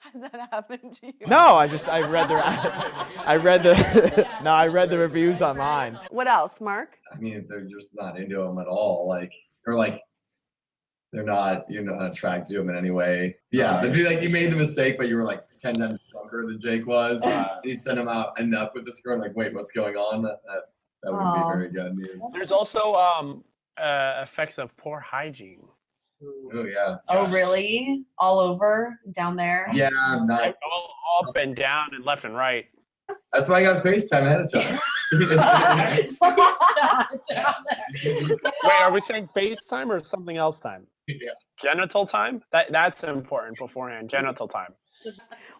Has 0.00 0.22
that 0.22 0.48
happened 0.50 0.96
to 1.00 1.06
you? 1.06 1.26
No, 1.26 1.56
I 1.56 1.66
just 1.68 1.88
I 1.88 2.00
read 2.00 2.28
the 2.28 2.36
I 3.26 3.36
read 3.36 3.62
the 3.62 4.28
no 4.42 4.52
I 4.52 4.68
read 4.68 4.90
the 4.90 4.98
reviews 4.98 5.42
online. 5.42 5.98
What 6.10 6.26
else, 6.26 6.60
Mark? 6.60 6.98
I 7.12 7.18
mean, 7.18 7.34
if 7.34 7.48
they're 7.48 7.64
just 7.64 7.90
not 7.94 8.18
into 8.18 8.36
them 8.36 8.58
at 8.58 8.66
all, 8.66 9.06
like 9.08 9.32
or 9.66 9.76
like 9.76 10.00
they're 11.12 11.22
not 11.22 11.64
you're 11.68 11.82
not 11.82 12.10
attracted 12.10 12.54
to 12.54 12.58
them 12.60 12.70
in 12.70 12.76
any 12.76 12.90
way. 12.90 13.36
Yeah, 13.50 13.78
it'd 13.80 13.92
be 13.92 14.04
like 14.04 14.22
you 14.22 14.30
made 14.30 14.50
the 14.50 14.56
mistake, 14.56 14.96
but 14.96 15.08
you 15.08 15.16
were 15.16 15.24
like 15.24 15.42
ten 15.60 15.78
times 15.78 16.00
younger 16.12 16.46
than 16.46 16.60
Jake 16.60 16.86
was. 16.86 17.22
and 17.24 17.46
you 17.62 17.76
sent 17.76 17.98
him 17.98 18.08
out 18.08 18.38
end 18.38 18.54
up 18.54 18.74
with 18.74 18.86
this 18.86 19.00
girl, 19.00 19.14
and 19.14 19.22
like, 19.22 19.36
wait, 19.36 19.54
what's 19.54 19.72
going 19.72 19.96
on? 19.96 20.22
That 20.22 20.40
that's, 20.46 20.86
that 21.02 21.12
wouldn't 21.12 21.28
Aw. 21.28 21.50
be 21.50 21.56
very 21.56 21.70
good 21.70 21.94
news. 21.96 22.20
There's 22.32 22.52
also 22.52 22.94
um, 22.94 23.44
uh, 23.76 24.24
effects 24.24 24.58
of 24.58 24.74
poor 24.78 24.98
hygiene. 24.98 25.62
Oh 26.52 26.64
yeah. 26.64 26.96
Oh, 27.08 27.30
really? 27.32 28.04
All 28.18 28.38
over 28.38 28.98
down 29.12 29.36
there? 29.36 29.68
Yeah, 29.72 29.90
I'm 29.96 30.26
not. 30.26 30.40
Like, 30.40 30.56
all 30.64 31.28
up 31.28 31.36
and 31.36 31.54
down 31.54 31.90
and 31.94 32.04
left 32.04 32.24
and 32.24 32.34
right. 32.34 32.66
That's 33.32 33.48
why 33.48 33.56
I 33.56 33.62
got 33.62 33.84
FaceTime 33.84 34.26
ahead 34.26 34.40
of 34.40 34.52
time. 34.52 34.78
Wait, 38.64 38.72
are 38.72 38.92
we 38.92 39.00
saying 39.00 39.28
FaceTime 39.36 39.88
or 39.88 40.02
something 40.02 40.36
else 40.36 40.58
time? 40.58 40.86
Yeah. 41.06 41.30
Genital 41.60 42.06
time? 42.06 42.42
That 42.52 42.72
that's 42.72 43.04
important 43.04 43.58
beforehand. 43.58 44.08
Genital 44.08 44.48
time. 44.48 44.74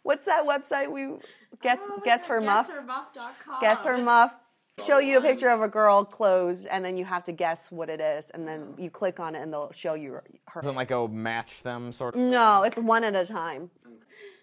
What's 0.02 0.24
that 0.24 0.44
website 0.46 0.90
we 0.90 1.18
guess 1.60 1.86
Oh, 1.88 2.00
guess 2.04 2.26
her 2.26 2.40
muff? 2.40 2.70
Guesshermuff.com. 2.70 3.60
Guess 3.60 3.84
her 3.84 3.98
muff. 3.98 4.34
Show 4.80 4.98
you 4.98 5.18
a 5.18 5.20
picture 5.20 5.50
of 5.50 5.60
a 5.60 5.68
girl 5.68 6.04
clothes, 6.04 6.66
and 6.66 6.84
then 6.84 6.96
you 6.96 7.04
have 7.04 7.22
to 7.24 7.32
guess 7.32 7.70
what 7.70 7.88
it 7.88 8.00
is, 8.00 8.30
and 8.30 8.46
then 8.46 8.74
you 8.76 8.90
click 8.90 9.20
on 9.20 9.36
it, 9.36 9.40
and 9.42 9.52
they'll 9.52 9.70
show 9.70 9.94
you 9.94 10.14
her. 10.14 10.24
Doesn't 10.60 10.74
like 10.74 10.88
go 10.88 11.06
match 11.06 11.62
them 11.62 11.92
sort 11.92 12.16
of. 12.16 12.20
No, 12.20 12.64
it's 12.64 12.78
one 12.78 13.04
at 13.04 13.14
a 13.14 13.24
time. 13.24 13.70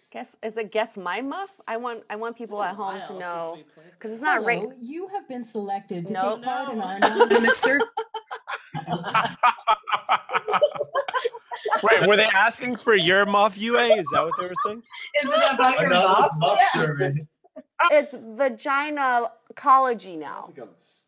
Guess 0.09 0.37
is 0.41 0.55
it 0.57 0.71
guess 0.71 0.97
my 0.97 1.19
muff? 1.19 1.59
I 1.67 1.75
want 1.75 2.03
I 2.09 2.15
want 2.15 2.37
people 2.37 2.63
at 2.63 2.75
home 2.75 3.01
to 3.07 3.19
know 3.19 3.59
because 3.91 4.13
it's 4.13 4.21
not 4.21 4.45
right. 4.45 4.59
Hello, 4.59 4.73
you 4.79 5.09
have 5.09 5.27
been 5.27 5.43
selected 5.43 6.07
to 6.07 6.13
Nope. 6.13 6.35
take 6.37 6.45
part 6.45 6.71
in 6.73 6.79
our 6.81 6.95
anonymous 6.95 7.57
survey. 7.57 7.83
Wait, 11.83 12.07
were 12.07 12.15
they 12.15 12.23
asking 12.25 12.77
for 12.77 12.95
your 12.95 13.25
muff 13.25 13.57
Yue? 13.57 13.77
Is 13.77 14.05
that 14.13 14.23
what 14.23 14.33
they 14.39 14.47
were 14.47 14.53
saying? 14.65 14.81
Is 15.23 15.29
it 15.29 15.53
about 15.53 15.77
your 15.79 15.87
Another 15.87 16.07
mouth? 16.07 16.29
muff 16.39 16.59
Yeah. 16.73 16.81
survey. 16.81 17.13
It's 17.91 18.13
vaginacology 18.13 20.17
now. 20.17 20.49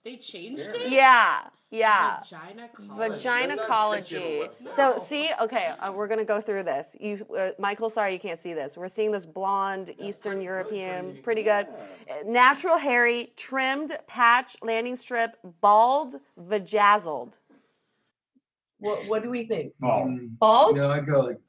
They 0.04 0.18
changed 0.18 0.62
it? 0.62 0.90
Yeah, 0.90 1.48
yeah. 1.72 2.20
Vagina 2.22 2.70
Vaginacology. 2.78 4.68
So 4.68 4.98
see, 4.98 5.32
okay, 5.42 5.74
uh, 5.80 5.92
we're 5.96 6.08
gonna 6.08 6.26
go 6.26 6.40
through 6.42 6.64
this. 6.64 6.96
You, 7.00 7.26
uh, 7.38 7.52
Michael, 7.58 7.90
sorry 7.90 8.14
you 8.14 8.20
can't 8.20 8.40
see 8.40 8.54
this. 8.54 8.78
We're 8.78 8.88
seeing 8.88 9.12
this 9.12 9.26
blonde 9.26 9.92
Eastern 10.00 10.42
European, 10.42 11.18
pretty 11.24 11.44
good, 11.44 11.68
Uh, 11.68 12.24
natural, 12.26 12.78
hairy, 12.78 13.34
trimmed, 13.36 13.98
patch, 14.08 14.56
landing 14.62 14.96
strip, 14.96 15.38
bald, 15.62 16.16
vajazzled. 16.40 17.38
What, 18.80 19.08
what 19.08 19.24
do 19.24 19.30
we 19.30 19.46
think? 19.46 19.74
Bald. 19.80 20.20
Bald? 20.40 20.78
No, 20.78 20.92
I'd 20.92 21.06
go 21.08 21.22
like 21.22 21.40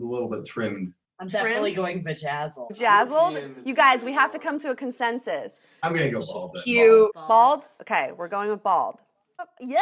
a 0.00 0.04
little 0.04 0.28
bit 0.28 0.44
trimmed. 0.46 0.94
I'm 1.20 1.28
definitely 1.28 1.72
Trimmed? 1.72 2.04
going 2.04 2.16
vajazzle. 2.16 2.70
Vajazzled. 2.72 3.64
You 3.66 3.74
guys, 3.74 4.04
we 4.04 4.12
have 4.12 4.32
to 4.32 4.38
come 4.38 4.58
to 4.60 4.70
a 4.70 4.74
consensus. 4.74 5.60
I'm 5.82 5.92
gonna 5.94 6.10
go 6.10 6.20
She's 6.20 6.30
bald. 6.32 6.50
then. 6.54 6.62
cute. 6.64 7.14
Bald. 7.14 7.64
Okay, 7.82 8.10
we're 8.16 8.28
going 8.28 8.50
with 8.50 8.62
bald. 8.62 9.02
Oh, 9.38 9.44
yeah, 9.60 9.80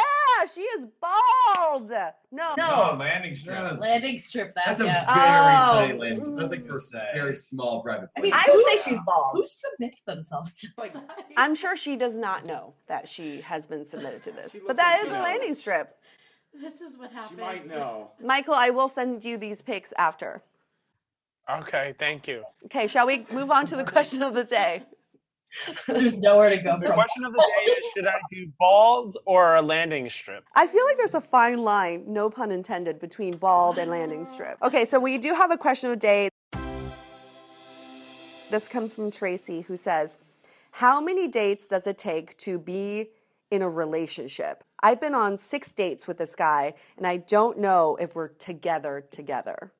she 0.51 0.61
is 0.61 0.87
bald. 1.01 1.89
No. 2.31 2.53
No, 2.57 2.95
landing 2.99 3.35
strip. 3.35 3.55
Yeah, 3.57 3.71
Landing 3.71 4.17
strip, 4.17 4.53
that's, 4.55 4.79
That's 4.79 4.81
a 4.81 4.83
very 4.85 4.95
yeah. 4.95 5.05
tiny 5.05 5.93
Oh. 5.93 5.97
lens. 5.97 6.31
That's 6.35 6.51
like 6.51 6.63
mm. 6.63 6.67
for 6.67 6.79
very 7.13 7.35
small 7.35 7.83
private. 7.83 8.09
I 8.17 8.21
mean, 8.21 8.33
I 8.33 8.43
would 8.47 8.65
say 8.81 8.89
she's 8.91 8.99
bald. 9.05 9.31
Who 9.33 9.43
submits 9.45 10.03
themselves 10.03 10.55
to 10.55 10.67
like 10.77 10.93
I'm 11.37 11.53
sure 11.53 11.75
she 11.75 11.95
does 11.95 12.15
not 12.15 12.45
know 12.45 12.73
that 12.87 13.07
she 13.07 13.41
has 13.41 13.67
been 13.67 13.83
submitted 13.85 14.21
to 14.23 14.31
this, 14.31 14.53
but 14.53 14.69
looks 14.69 14.79
that 14.79 14.93
like 14.97 15.05
is 15.07 15.09
a 15.11 15.15
knows. 15.15 15.23
landing 15.23 15.53
strip. 15.53 15.97
This 16.53 16.81
is 16.81 16.97
what 16.97 17.11
happens. 17.11 17.39
She 17.39 17.45
might 17.45 17.67
know. 17.67 18.11
Michael, 18.23 18.55
I 18.55 18.71
will 18.71 18.89
send 18.89 19.23
you 19.23 19.37
these 19.37 19.61
pics 19.61 19.93
after. 19.97 20.41
Okay, 21.59 21.93
thank 21.99 22.27
you. 22.27 22.43
Okay, 22.65 22.87
shall 22.87 23.05
we 23.07 23.25
move 23.31 23.51
on 23.51 23.65
to 23.67 23.75
the 23.75 23.83
question 23.83 24.21
of 24.23 24.33
the 24.33 24.43
day? 24.43 24.83
there's 25.87 26.13
nowhere 26.15 26.49
to 26.49 26.57
go 26.57 26.79
The 26.79 26.87
from. 26.87 26.95
question 26.95 27.25
of 27.25 27.33
the 27.33 27.39
day 27.65 27.71
is 27.71 27.77
should 27.93 28.07
I 28.07 28.13
do 28.31 28.49
bald 28.57 29.17
or 29.25 29.55
a 29.55 29.61
landing 29.61 30.09
strip? 30.09 30.45
I 30.55 30.65
feel 30.65 30.85
like 30.85 30.97
there's 30.97 31.13
a 31.15 31.19
fine 31.21 31.63
line, 31.63 32.05
no 32.07 32.29
pun 32.29 32.51
intended, 32.51 32.99
between 32.99 33.35
bald 33.35 33.77
and 33.77 33.91
landing 33.91 34.23
strip. 34.23 34.57
Okay, 34.63 34.85
so 34.85 34.97
we 34.99 35.17
do 35.17 35.33
have 35.33 35.51
a 35.51 35.57
question 35.57 35.91
of 35.91 35.99
the 35.99 36.07
day. 36.07 36.29
This 38.49 38.67
comes 38.69 38.93
from 38.93 39.11
Tracy, 39.11 39.61
who 39.61 39.75
says, 39.75 40.19
How 40.71 41.01
many 41.01 41.27
dates 41.27 41.67
does 41.67 41.85
it 41.87 41.97
take 41.97 42.37
to 42.37 42.57
be 42.57 43.09
in 43.49 43.61
a 43.61 43.69
relationship? 43.69 44.63
I've 44.83 45.01
been 45.01 45.13
on 45.13 45.35
six 45.37 45.71
dates 45.73 46.07
with 46.07 46.17
this 46.17 46.33
guy, 46.35 46.73
and 46.97 47.05
I 47.05 47.17
don't 47.17 47.59
know 47.59 47.97
if 47.99 48.15
we're 48.15 48.29
together 48.29 49.05
together. 49.11 49.71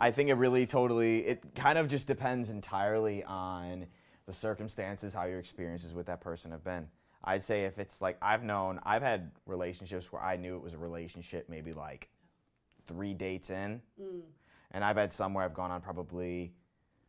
I 0.00 0.10
think 0.10 0.30
it 0.30 0.34
really 0.34 0.66
totally, 0.66 1.26
it 1.26 1.54
kind 1.54 1.78
of 1.78 1.86
just 1.86 2.06
depends 2.06 2.48
entirely 2.48 3.22
on 3.24 3.86
the 4.26 4.32
circumstances, 4.32 5.12
how 5.12 5.24
your 5.24 5.38
experiences 5.38 5.94
with 5.94 6.06
that 6.06 6.20
person 6.20 6.50
have 6.52 6.64
been. 6.64 6.88
I'd 7.22 7.42
say 7.42 7.64
if 7.64 7.78
it's 7.78 8.00
like, 8.00 8.16
I've 8.22 8.42
known, 8.42 8.80
I've 8.82 9.02
had 9.02 9.30
relationships 9.46 10.10
where 10.10 10.22
I 10.22 10.36
knew 10.36 10.56
it 10.56 10.62
was 10.62 10.72
a 10.72 10.78
relationship 10.78 11.50
maybe 11.50 11.74
like 11.74 12.08
three 12.86 13.12
dates 13.12 13.50
in. 13.50 13.82
Mm. 14.00 14.22
And 14.70 14.84
I've 14.84 14.96
had 14.96 15.12
some 15.12 15.34
where 15.34 15.44
I've 15.44 15.52
gone 15.52 15.70
on 15.70 15.82
probably 15.82 16.54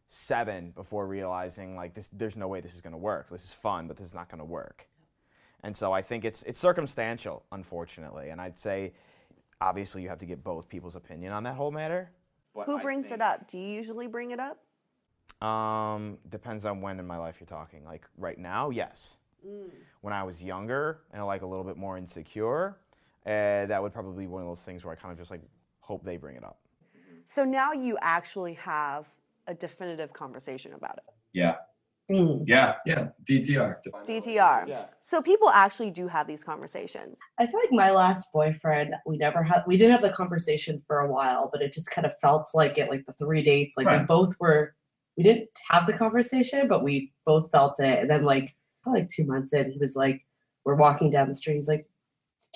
seven 0.10 0.72
before 0.72 1.08
realizing 1.08 1.78
like 1.78 1.94
this, 1.94 2.10
there's 2.12 2.36
no 2.36 2.50
way 2.50 2.60
this 2.60 2.76
is 2.76 2.82
going 2.82 2.92
to 2.92 2.98
work. 2.98 3.30
This 3.30 3.46
is 3.46 3.54
fun, 3.54 3.88
but 3.88 3.96
this 3.96 4.08
is 4.08 4.14
not 4.14 4.28
going 4.28 4.40
to 4.40 4.46
work. 4.46 4.90
And 5.64 5.78
so 5.78 5.94
I 5.94 6.02
think 6.02 6.26
it's 6.26 6.44
it's 6.44 6.60
circumstantial, 6.60 7.46
unfortunately. 7.52 8.30
And 8.30 8.42
I'd 8.42 8.60
say, 8.60 8.94
obviously, 9.62 10.02
you 10.02 10.10
have 10.10 10.18
to 10.20 10.26
get 10.26 10.44
both 10.44 10.68
people's 10.68 10.96
opinion 10.96 11.34
on 11.34 11.44
that 11.44 11.54
whole 11.54 11.72
matter. 11.72 12.12
But 12.54 12.66
Who 12.66 12.78
I 12.78 12.82
brings 12.82 13.12
it 13.12 13.22
up? 13.22 13.48
Do 13.48 13.58
you 13.58 13.68
usually 13.68 14.08
bring 14.08 14.32
it 14.32 14.40
up? 14.40 14.60
Um, 15.46 16.18
depends 16.30 16.66
on 16.66 16.82
when 16.82 17.00
in 17.00 17.08
my 17.08 17.18
life 17.18 17.38
you're 17.40 17.48
talking. 17.48 17.84
Like 17.84 18.06
right 18.18 18.38
now, 18.38 18.70
yes. 18.70 19.18
When 20.02 20.14
I 20.14 20.24
was 20.24 20.42
younger 20.42 21.02
and 21.12 21.26
like 21.26 21.42
a 21.42 21.48
little 21.48 21.64
bit 21.64 21.78
more 21.78 21.98
insecure, 21.98 22.78
uh, 23.26 23.66
that 23.66 23.82
would 23.82 23.94
probably 23.94 24.26
be 24.26 24.28
one 24.28 24.42
of 24.44 24.48
those 24.48 24.62
things 24.62 24.86
where 24.86 24.94
I 24.94 24.96
kind 24.96 25.12
of 25.12 25.18
just 25.18 25.32
like 25.32 25.42
hope 25.80 26.04
they 26.04 26.18
bring 26.18 26.36
it 26.36 26.44
up. 26.44 26.60
So 27.26 27.44
now 27.44 27.72
you 27.72 27.98
actually 28.02 28.54
have 28.56 29.10
a 29.48 29.54
definitive 29.54 30.14
conversation 30.14 30.74
about 30.74 30.98
it. 30.98 31.14
Yeah. 31.34 31.56
Mm. 32.10 32.44
Yeah. 32.46 32.76
Yeah, 32.86 33.08
DTR. 33.30 33.78
DTR. 34.08 34.68
Yeah. 34.68 34.86
So 35.00 35.22
people 35.22 35.50
actually 35.50 35.92
do 35.92 36.08
have 36.08 36.28
these 36.28 36.44
conversations. 36.44 37.20
I 37.40 37.46
feel 37.48 37.60
like 37.60 37.72
my 37.72 37.92
last 37.92 38.32
boyfriend, 38.34 38.96
we 39.06 39.18
never 39.18 39.44
had, 39.44 39.64
we 39.68 39.78
didn't 39.78 39.92
have 39.94 40.02
the 40.02 40.10
conversation 40.10 40.82
for 40.86 41.00
a 41.00 41.12
while, 41.12 41.50
but 41.52 41.62
it 41.62 41.74
just 41.74 41.90
kind 41.92 42.06
of 42.06 42.14
felt 42.20 42.50
like 42.54 42.78
it, 42.78 42.90
like 42.90 43.06
the 43.06 43.14
three 43.14 43.42
dates, 43.44 43.78
like 43.78 43.88
we 43.88 44.06
both 44.06 44.36
were, 44.40 44.76
we 45.18 45.24
didn't 45.24 45.50
have 45.70 45.86
the 45.86 45.94
conversation, 45.94 46.68
but 46.68 46.84
we 46.84 47.12
both 47.26 47.50
felt 47.52 47.80
it. 47.80 48.00
And 48.00 48.10
then 48.10 48.24
like, 48.24 48.48
probably 48.84 49.02
like 49.02 49.10
two 49.10 49.26
months 49.26 49.54
in, 49.54 49.72
he 49.72 49.78
was 49.78 49.96
like, 49.96 50.26
we're 50.66 50.76
walking 50.76 51.12
down 51.12 51.28
the 51.30 51.36
street. 51.36 51.56
He's 51.56 51.68
like, 51.68 51.86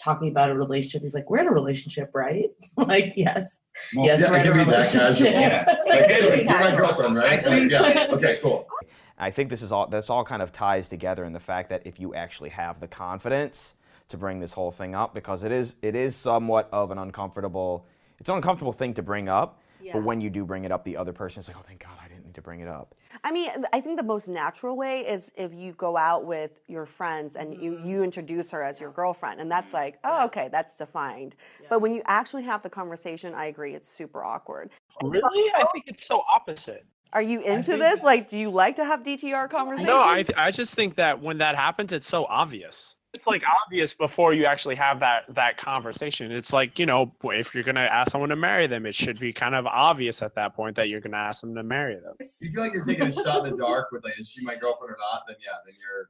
talking 0.04 0.28
about 0.30 0.50
a 0.50 0.54
relationship. 0.56 1.02
He's 1.04 1.14
like, 1.14 1.30
we're 1.30 1.40
in 1.40 1.48
a 1.48 1.52
relationship, 1.52 2.12
right? 2.14 2.50
like, 2.78 3.14
yes. 3.16 3.60
Well, 3.96 4.06
yes, 4.06 4.20
yeah, 4.20 4.32
we're 4.32 4.38
in 4.38 4.42
a 4.42 4.44
can 4.50 4.58
be 4.58 4.64
that 4.72 4.92
casual. 4.92 5.02
relationship. 5.06 5.34
Yeah. 5.34 5.75
Like, 5.88 6.06
hey, 6.08 6.28
Pretty 6.28 6.44
you're 6.44 6.60
my 6.60 6.75
girlfriend, 6.78 7.16
right? 7.16 7.40
I 7.40 7.42
think- 7.42 7.72
yeah. 7.72 8.08
Okay, 8.12 8.38
cool. 8.42 8.68
I 9.17 9.31
think 9.31 9.50
this 9.50 9.62
is 9.62 9.72
all 9.72 9.88
that's 9.88 10.10
all 10.10 10.24
kind 10.24 10.41
of 10.41 10.51
ties 10.51 10.89
together 10.89 11.24
in 11.24 11.34
the 11.34 11.39
fact 11.39 11.69
that 11.69 11.86
if 11.86 12.00
you 12.00 12.13
actually 12.13 12.50
have 12.50 12.79
the 12.79 12.88
confidence 12.88 13.75
to 14.10 14.17
bring 14.17 14.39
this 14.39 14.53
whole 14.53 14.72
thing 14.72 14.93
up, 14.93 15.13
because 15.13 15.43
it 15.43 15.51
is 15.51 15.75
it 15.81 15.95
is 15.95 16.15
somewhat 16.15 16.69
of 16.72 16.91
an 16.91 16.98
uncomfortable 16.98 17.86
it's 18.19 18.29
an 18.29 18.36
uncomfortable 18.36 18.74
thing 18.74 18.93
to 18.95 19.01
bring 19.01 19.29
up. 19.29 19.62
Yeah. 19.81 19.93
But 19.93 20.03
when 20.03 20.19
you 20.19 20.31
do 20.31 20.45
bring 20.45 20.65
it 20.65 20.72
up, 20.72 20.84
the 20.84 20.98
other 20.98 21.13
person 21.13 21.41
is 21.41 21.48
like, 21.48 21.57
oh, 21.57 21.63
thank 21.63 21.84
God 21.84 21.91
I 22.03 22.07
didn't 22.07 22.25
need 22.25 22.34
to 22.36 22.41
bring 22.41 22.62
it 22.62 22.67
up. 22.67 22.95
I 23.24 23.31
mean, 23.31 23.51
I 23.72 23.81
think 23.81 23.98
the 23.98 24.03
most 24.03 24.29
natural 24.29 24.75
way 24.75 25.01
is 25.01 25.31
if 25.38 25.53
you 25.53 25.74
go 25.74 25.95
out 25.95 26.25
with 26.25 26.60
your 26.67 26.88
friends 26.88 27.36
and 27.36 27.62
you, 27.62 27.74
mm-hmm. 27.74 27.88
you 27.88 28.03
introduce 28.03 28.50
her 28.50 28.63
as 28.63 28.81
your 28.81 28.91
girlfriend, 28.91 29.41
and 29.41 29.51
that's 29.51 29.74
mm-hmm. 29.74 29.84
like, 29.84 30.00
oh, 30.03 30.25
okay, 30.25 30.50
that's 30.51 30.75
defined. 30.77 31.36
But 31.69 31.81
when 31.81 31.93
you 31.93 32.01
actually 32.05 32.43
have 32.43 32.63
the 32.63 32.69
conversation, 32.69 33.36
I 33.36 33.45
agree, 33.45 33.75
it's 33.75 33.88
super 33.88 34.24
awkward. 34.24 34.72
Really? 35.03 35.51
I 35.55 35.65
think 35.72 35.86
it's 35.88 36.07
so 36.07 36.24
opposite. 36.34 36.86
Are 37.14 37.22
you 37.22 37.40
into 37.42 37.72
think 37.72 37.80
this? 37.82 38.04
Like, 38.04 38.28
do 38.28 38.40
you 38.40 38.50
like 38.50 38.76
to 38.78 38.86
have 38.86 39.04
DTR 39.04 39.50
conversations? 39.50 39.88
No, 39.88 39.98
I 39.98 40.24
I 40.36 40.52
just 40.52 40.76
think 40.76 40.96
that 40.96 41.22
when 41.22 41.38
that 41.40 41.56
happens, 41.56 41.94
it's 41.94 42.08
so 42.08 42.26
obvious. 42.26 42.96
It's 43.14 43.26
like 43.26 43.44
obvious 43.66 43.94
before 43.94 44.34
you 44.34 44.46
actually 44.46 44.76
have 44.76 45.00
that 45.00 45.24
that 45.36 45.58
conversation. 45.58 46.32
It's 46.34 46.52
like 46.52 46.78
you 46.78 46.86
know, 46.86 47.14
if 47.24 47.56
you're 47.56 47.64
gonna 47.64 47.80
ask 47.80 48.12
someone 48.12 48.30
to 48.32 48.36
marry 48.36 48.68
them, 48.68 48.86
it 48.86 48.94
should 48.94 49.18
be 49.20 49.32
kind 49.32 49.56
of 49.56 49.66
obvious 49.66 50.22
at 50.22 50.36
that 50.36 50.54
point 50.54 50.76
that 50.76 50.90
you're 50.90 51.00
gonna 51.00 51.16
ask 51.16 51.40
them 51.40 51.56
to 51.56 51.64
marry 51.64 51.96
them. 51.96 52.16
You 52.42 52.52
feel 52.52 52.64
like 52.64 52.74
you're 52.74 52.84
taking 52.84 53.08
a 53.08 53.12
shot 53.14 53.46
in 53.46 53.52
the 53.54 53.58
dark 53.58 53.88
with 53.94 54.04
like, 54.04 54.20
is 54.20 54.28
she 54.30 54.44
my 54.44 54.56
girlfriend 54.56 54.92
or 54.92 54.98
not? 55.00 55.22
Then 55.28 55.38
yeah, 55.40 55.52
then 55.66 55.76
you're 55.80 56.10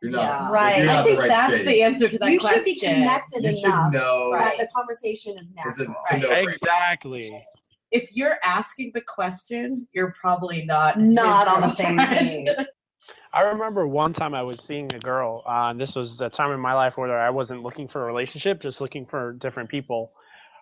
you're 0.00 0.10
not. 0.12 0.20
Yeah. 0.22 0.50
Right. 0.50 0.82
You're 0.82 0.90
I 0.92 1.02
think 1.02 1.16
the 1.16 1.20
right 1.20 1.28
that's 1.28 1.54
stage. 1.60 1.66
the 1.66 1.82
answer 1.82 2.08
to 2.08 2.18
that 2.20 2.30
you 2.32 2.38
question. 2.38 2.58
should 2.60 2.64
be 2.64 2.80
connected 2.80 3.44
You 3.44 3.52
should 3.52 3.64
enough 3.66 3.92
know. 3.92 4.30
that 4.32 4.38
Right. 4.38 4.58
the 4.58 4.68
conversation 4.74 5.36
is 5.36 5.48
Is 5.48 5.54
natural. 5.78 5.94
right? 6.30 6.48
Exactly. 6.48 7.44
If 7.90 8.14
you're 8.16 8.36
asking 8.42 8.92
the 8.94 9.00
question, 9.00 9.86
you're 9.92 10.14
probably 10.20 10.64
not 10.64 10.98
Not 10.98 11.48
on 11.48 11.60
the 11.60 11.72
same 11.72 11.98
page. 11.98 12.48
I 13.32 13.40
remember 13.42 13.86
one 13.86 14.12
time 14.12 14.34
I 14.34 14.42
was 14.42 14.62
seeing 14.62 14.92
a 14.94 14.98
girl. 14.98 15.42
Uh, 15.46 15.70
and 15.70 15.80
this 15.80 15.94
was 15.94 16.20
a 16.20 16.30
time 16.30 16.52
in 16.52 16.60
my 16.60 16.72
life 16.72 16.96
where 16.96 17.18
I 17.18 17.30
wasn't 17.30 17.62
looking 17.62 17.86
for 17.86 18.02
a 18.02 18.06
relationship, 18.06 18.60
just 18.60 18.80
looking 18.80 19.04
for 19.04 19.34
different 19.34 19.68
people. 19.68 20.12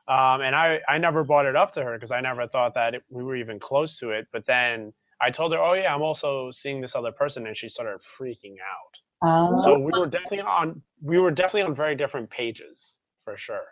Um, 0.08 0.40
and 0.42 0.54
I, 0.54 0.80
I 0.88 0.98
never 0.98 1.24
brought 1.24 1.46
it 1.46 1.56
up 1.56 1.72
to 1.74 1.82
her 1.82 1.94
because 1.94 2.10
I 2.10 2.20
never 2.20 2.46
thought 2.46 2.74
that 2.74 2.94
it, 2.94 3.02
we 3.08 3.22
were 3.22 3.36
even 3.36 3.58
close 3.60 3.98
to 4.00 4.10
it. 4.10 4.26
But 4.32 4.44
then 4.46 4.92
I 5.20 5.30
told 5.30 5.52
her, 5.52 5.58
"Oh 5.58 5.72
yeah, 5.72 5.94
I'm 5.94 6.02
also 6.02 6.50
seeing 6.50 6.80
this 6.80 6.94
other 6.94 7.12
person," 7.12 7.46
and 7.46 7.56
she 7.56 7.68
started 7.68 8.00
freaking 8.18 8.56
out. 8.60 8.98
Oh. 9.22 9.64
So 9.64 9.78
we 9.78 9.98
were 9.98 10.06
definitely 10.06 10.40
on 10.40 10.82
we 11.02 11.18
were 11.18 11.30
definitely 11.30 11.62
on 11.62 11.74
very 11.74 11.96
different 11.96 12.28
pages 12.28 12.96
for 13.24 13.38
sure. 13.38 13.64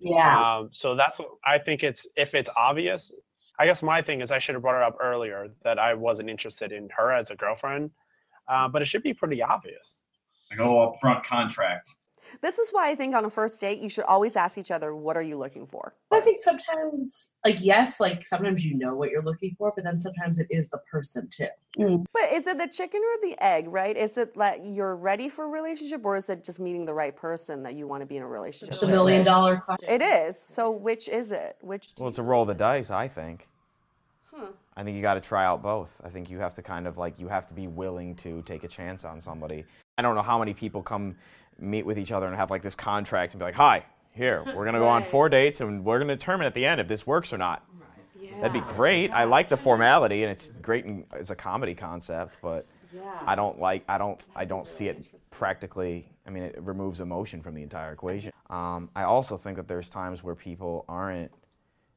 Yeah. 0.00 0.58
Um, 0.58 0.68
so 0.72 0.94
that's 0.94 1.18
what 1.18 1.28
I 1.44 1.58
think 1.58 1.82
it's 1.82 2.06
if 2.16 2.34
it's 2.34 2.50
obvious. 2.56 3.12
I 3.58 3.66
guess 3.66 3.82
my 3.82 4.02
thing 4.02 4.20
is 4.20 4.30
I 4.30 4.38
should 4.38 4.54
have 4.54 4.62
brought 4.62 4.80
it 4.80 4.86
up 4.86 4.98
earlier 5.02 5.48
that 5.64 5.78
I 5.78 5.94
wasn't 5.94 6.28
interested 6.28 6.72
in 6.72 6.88
her 6.94 7.10
as 7.12 7.30
a 7.30 7.36
girlfriend, 7.36 7.90
uh, 8.48 8.68
but 8.68 8.82
it 8.82 8.88
should 8.88 9.02
be 9.02 9.14
pretty 9.14 9.42
obvious. 9.42 10.02
Like 10.50 10.60
a 10.60 10.62
little 10.62 10.92
upfront 10.92 11.24
contract. 11.24 11.88
This 12.40 12.58
is 12.58 12.70
why 12.70 12.90
I 12.90 12.94
think 12.94 13.14
on 13.14 13.24
a 13.24 13.30
first 13.30 13.60
date, 13.60 13.80
you 13.80 13.88
should 13.88 14.04
always 14.04 14.36
ask 14.36 14.58
each 14.58 14.70
other, 14.70 14.94
what 14.94 15.16
are 15.16 15.22
you 15.22 15.36
looking 15.36 15.66
for? 15.66 15.94
I 16.12 16.20
think 16.20 16.40
sometimes, 16.40 17.30
like, 17.44 17.62
yes, 17.62 18.00
like 18.00 18.22
sometimes 18.22 18.64
you 18.64 18.76
know 18.76 18.94
what 18.94 19.10
you're 19.10 19.22
looking 19.22 19.54
for, 19.58 19.72
but 19.74 19.84
then 19.84 19.98
sometimes 19.98 20.38
it 20.38 20.46
is 20.50 20.68
the 20.70 20.78
person 20.90 21.28
too. 21.30 21.48
Mm. 21.78 22.04
But 22.12 22.32
is 22.32 22.46
it 22.46 22.58
the 22.58 22.68
chicken 22.68 23.00
or 23.00 23.28
the 23.28 23.42
egg, 23.42 23.68
right? 23.68 23.96
Is 23.96 24.16
it 24.18 24.34
that 24.36 24.64
you're 24.64 24.96
ready 24.96 25.28
for 25.28 25.44
a 25.44 25.48
relationship 25.48 26.04
or 26.04 26.16
is 26.16 26.30
it 26.30 26.42
just 26.42 26.60
meeting 26.60 26.84
the 26.84 26.94
right 26.94 27.14
person 27.14 27.62
that 27.64 27.74
you 27.74 27.86
want 27.86 28.00
to 28.00 28.06
be 28.06 28.16
in 28.16 28.22
a 28.22 28.28
relationship 28.28 28.72
It's 28.72 28.80
the 28.80 28.86
with? 28.86 28.94
million 28.94 29.24
dollar 29.24 29.58
question. 29.58 29.88
It 29.88 30.02
is. 30.02 30.38
So 30.38 30.70
which 30.70 31.08
is 31.08 31.32
it? 31.32 31.56
Which 31.60 31.88
Well, 31.98 32.08
it's 32.08 32.18
a 32.18 32.22
roll 32.22 32.42
of 32.42 32.48
the 32.48 32.54
dice, 32.54 32.90
I 32.90 33.08
think. 33.08 33.48
Huh. 34.34 34.46
I 34.76 34.84
think 34.84 34.96
you 34.96 35.02
got 35.02 35.14
to 35.14 35.20
try 35.20 35.44
out 35.44 35.62
both. 35.62 35.98
I 36.04 36.10
think 36.10 36.28
you 36.28 36.38
have 36.38 36.54
to 36.54 36.62
kind 36.62 36.86
of 36.86 36.98
like 36.98 37.18
you 37.18 37.28
have 37.28 37.46
to 37.48 37.54
be 37.54 37.66
willing 37.66 38.14
to 38.16 38.42
take 38.42 38.64
a 38.64 38.68
chance 38.68 39.04
on 39.04 39.20
somebody. 39.20 39.64
I 39.98 40.02
don't 40.02 40.14
know 40.14 40.22
how 40.22 40.38
many 40.38 40.52
people 40.52 40.82
come 40.82 41.16
meet 41.58 41.84
with 41.86 41.98
each 41.98 42.12
other 42.12 42.26
and 42.26 42.36
have 42.36 42.50
like 42.50 42.62
this 42.62 42.74
contract 42.74 43.32
and 43.32 43.38
be 43.38 43.44
like, 43.44 43.54
"Hi, 43.54 43.84
here, 44.12 44.44
we're 44.54 44.64
gonna 44.64 44.78
go 44.78 44.88
on 44.88 45.02
four 45.02 45.28
dates 45.28 45.60
and 45.60 45.84
we're 45.84 45.98
gonna 45.98 46.16
determine 46.16 46.46
at 46.46 46.54
the 46.54 46.64
end 46.66 46.80
if 46.80 46.88
this 46.88 47.06
works 47.06 47.32
or 47.32 47.38
not." 47.38 47.62
That'd 48.40 48.52
be 48.52 48.58
Yeah. 48.58 48.76
great. 48.76 49.10
I 49.12 49.24
like 49.24 49.48
the 49.48 49.56
formality 49.56 50.22
and 50.22 50.30
it's 50.30 50.50
great 50.60 50.84
in, 50.84 51.06
as 51.12 51.30
a 51.30 51.36
comedy 51.36 51.74
concept, 51.74 52.36
but 52.42 52.66
Yeah. 52.92 53.00
I 53.26 53.34
don't 53.34 53.58
like 53.58 53.84
I 53.88 53.96
don't 53.98 54.22
I 54.34 54.44
don't 54.44 54.66
see 54.66 54.88
it 54.88 55.04
practically. 55.30 56.10
I 56.26 56.30
mean, 56.30 56.42
it 56.42 56.60
removes 56.60 57.00
emotion 57.00 57.40
from 57.40 57.54
the 57.54 57.62
entire 57.62 57.92
equation. 57.92 58.32
Um, 58.50 58.90
I 58.96 59.04
also 59.04 59.36
think 59.38 59.56
that 59.56 59.68
there's 59.68 59.88
times 59.88 60.22
where 60.22 60.34
people 60.34 60.84
aren't. 60.88 61.32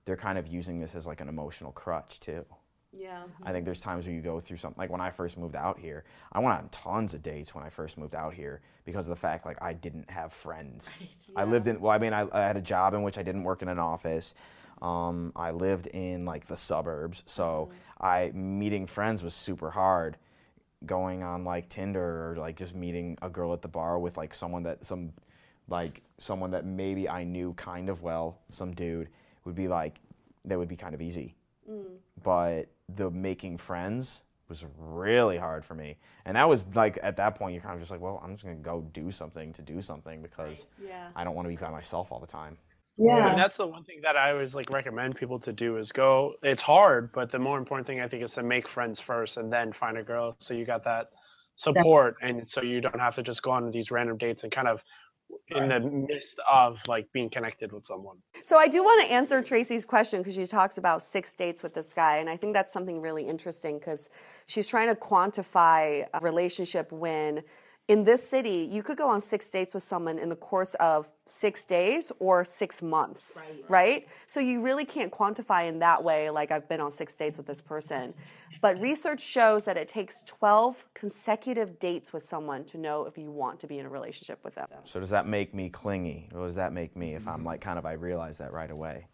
They're 0.05 0.15
kind 0.17 0.37
of 0.37 0.47
using 0.47 0.79
this 0.79 0.95
as 0.95 1.05
like 1.05 1.19
an 1.21 1.27
emotional 1.29 1.71
crutch 1.71 2.19
too. 2.19 2.45
Yeah. 2.91 3.23
I 3.43 3.51
think 3.51 3.65
there's 3.65 3.79
times 3.79 4.05
when 4.05 4.15
you 4.15 4.21
go 4.21 4.39
through 4.39 4.57
something 4.57 4.79
like 4.79 4.89
when 4.89 5.01
I 5.01 5.11
first 5.11 5.37
moved 5.37 5.55
out 5.55 5.77
here. 5.79 6.03
I 6.31 6.39
went 6.39 6.57
on 6.57 6.69
tons 6.69 7.13
of 7.13 7.21
dates 7.21 7.53
when 7.53 7.63
I 7.63 7.69
first 7.69 7.97
moved 7.97 8.15
out 8.15 8.33
here 8.33 8.61
because 8.85 9.07
of 9.07 9.11
the 9.11 9.19
fact 9.19 9.45
like 9.45 9.61
I 9.61 9.73
didn't 9.73 10.09
have 10.09 10.33
friends. 10.33 10.89
I 11.35 11.43
lived 11.43 11.67
in 11.67 11.79
well, 11.79 11.91
I 11.91 11.97
mean, 11.99 12.13
I, 12.13 12.27
I 12.31 12.41
had 12.41 12.57
a 12.57 12.61
job 12.61 12.93
in 12.93 13.03
which 13.03 13.17
I 13.17 13.23
didn't 13.23 13.43
work 13.43 13.61
in 13.61 13.69
an 13.69 13.79
office. 13.79 14.33
Um, 14.81 15.33
I 15.35 15.51
lived 15.51 15.87
in 15.87 16.25
like 16.25 16.47
the 16.47 16.57
suburbs, 16.57 17.23
so 17.25 17.69
I 17.99 18.31
meeting 18.33 18.87
friends 18.87 19.23
was 19.23 19.33
super 19.33 19.71
hard. 19.71 20.17
Going 20.85 21.23
on 21.23 21.43
like 21.43 21.67
Tinder 21.69 22.31
or 22.31 22.37
like 22.37 22.55
just 22.55 22.73
meeting 22.73 23.17
a 23.21 23.29
girl 23.29 23.53
at 23.53 23.61
the 23.61 23.67
bar 23.67 23.99
with 23.99 24.17
like 24.17 24.33
someone 24.33 24.63
that 24.63 24.85
some 24.85 25.11
like 25.67 26.01
someone 26.17 26.51
that 26.51 26.65
maybe 26.65 27.07
I 27.07 27.23
knew 27.23 27.53
kind 27.53 27.89
of 27.89 28.01
well, 28.01 28.39
some 28.49 28.73
dude 28.73 29.09
would 29.45 29.55
be 29.55 29.67
like 29.67 29.99
that 30.45 30.57
would 30.57 30.69
be 30.69 30.77
kind 30.77 30.95
of 30.95 31.01
easy 31.01 31.35
but 32.23 32.67
the 32.95 33.09
making 33.11 33.57
friends 33.57 34.23
was 34.47 34.65
really 34.77 35.37
hard 35.37 35.63
for 35.63 35.75
me. 35.75 35.97
And 36.25 36.35
that 36.35 36.49
was 36.49 36.65
like 36.73 36.97
at 37.03 37.17
that 37.17 37.35
point 37.35 37.53
you're 37.53 37.61
kind 37.61 37.75
of 37.75 37.79
just 37.79 37.91
like, 37.91 38.01
well, 38.01 38.19
I'm 38.23 38.33
just 38.33 38.43
gonna 38.43 38.55
go 38.55 38.81
do 38.93 39.11
something 39.11 39.53
to 39.53 39.61
do 39.61 39.81
something 39.81 40.21
because 40.21 40.67
Yeah. 40.83 41.09
I 41.15 41.23
don't 41.23 41.35
want 41.35 41.45
to 41.45 41.49
be 41.49 41.55
by 41.55 41.69
myself 41.69 42.11
all 42.11 42.19
the 42.19 42.27
time. 42.27 42.57
Yeah. 42.97 43.29
And 43.29 43.39
that's 43.39 43.57
the 43.57 43.67
one 43.67 43.83
thing 43.83 44.01
that 44.03 44.17
I 44.17 44.31
always 44.31 44.53
like 44.53 44.69
recommend 44.69 45.15
people 45.15 45.39
to 45.41 45.53
do 45.53 45.77
is 45.77 45.91
go. 45.91 46.33
It's 46.43 46.61
hard, 46.61 47.11
but 47.13 47.31
the 47.31 47.39
more 47.39 47.57
important 47.57 47.87
thing 47.87 48.01
I 48.01 48.07
think 48.07 48.23
is 48.23 48.33
to 48.33 48.43
make 48.43 48.67
friends 48.67 48.99
first 48.99 49.37
and 49.37 49.53
then 49.53 49.71
find 49.71 49.97
a 49.97 50.03
girl. 50.03 50.35
So 50.39 50.53
you 50.53 50.65
got 50.65 50.83
that 50.83 51.11
support, 51.55 52.15
and 52.21 52.49
so 52.49 52.61
you 52.61 52.81
don't 52.81 52.99
have 52.99 53.15
to 53.15 53.23
just 53.23 53.41
go 53.43 53.51
on 53.51 53.69
these 53.71 53.91
random 53.91 54.17
dates 54.17 54.43
and 54.43 54.51
kind 54.51 54.67
of 54.67 54.81
in 55.49 55.69
the 55.69 55.79
midst 55.79 56.39
of 56.51 56.79
like 56.87 57.07
being 57.11 57.29
connected 57.29 57.71
with 57.71 57.85
someone. 57.85 58.17
So 58.43 58.57
I 58.57 58.67
do 58.67 58.83
want 58.83 59.01
to 59.01 59.11
answer 59.11 59.41
Tracy's 59.41 59.85
question 59.85 60.21
because 60.21 60.35
she 60.35 60.45
talks 60.45 60.77
about 60.77 61.01
six 61.01 61.33
dates 61.33 61.63
with 61.63 61.73
this 61.73 61.93
guy, 61.93 62.17
and 62.17 62.29
I 62.29 62.37
think 62.37 62.53
that's 62.53 62.71
something 62.71 63.01
really 63.01 63.23
interesting 63.23 63.79
because 63.79 64.09
she's 64.47 64.67
trying 64.67 64.89
to 64.89 64.95
quantify 64.95 66.07
a 66.13 66.19
relationship 66.19 66.91
when 66.91 67.43
in 67.89 68.03
this 68.03 68.25
city 68.25 68.69
you 68.71 68.83
could 68.83 68.97
go 68.97 69.09
on 69.09 69.19
six 69.19 69.49
dates 69.49 69.73
with 69.73 69.81
someone 69.81 70.19
in 70.19 70.29
the 70.29 70.35
course 70.35 70.75
of 70.75 71.11
six 71.25 71.65
days 71.65 72.11
or 72.19 72.45
six 72.45 72.83
months, 72.83 73.43
right? 73.67 74.07
So 74.27 74.39
you 74.39 74.63
really 74.63 74.85
can't 74.85 75.11
quantify 75.11 75.67
in 75.67 75.79
that 75.79 76.01
way, 76.01 76.29
like 76.29 76.51
I've 76.51 76.69
been 76.69 76.79
on 76.79 76.91
six 76.91 77.15
dates 77.17 77.35
with 77.35 77.47
this 77.47 77.63
person. 77.63 78.13
But 78.61 78.79
research 78.79 79.21
shows 79.21 79.65
that 79.65 79.75
it 79.75 79.87
takes 79.87 80.21
12 80.23 80.87
consecutive 80.93 81.79
dates 81.79 82.13
with 82.13 82.21
someone 82.21 82.63
to 82.65 82.77
know 82.77 83.05
if 83.05 83.17
you 83.17 83.31
want 83.31 83.59
to 83.61 83.67
be 83.67 83.79
in 83.79 83.87
a 83.87 83.89
relationship 83.89 84.39
with 84.43 84.53
them. 84.53 84.67
So 84.85 84.99
does 84.99 85.09
that 85.09 85.27
make 85.27 85.55
me 85.55 85.69
clingy? 85.69 86.29
Or 86.35 86.45
does 86.45 86.55
that 86.55 86.73
make 86.73 86.95
me 86.95 87.15
if 87.15 87.27
I'm 87.27 87.43
like 87.43 87.59
kind 87.59 87.79
of 87.79 87.87
I 87.87 87.93
realize 87.93 88.37
that 88.37 88.53
right 88.53 88.69
away? 88.69 89.07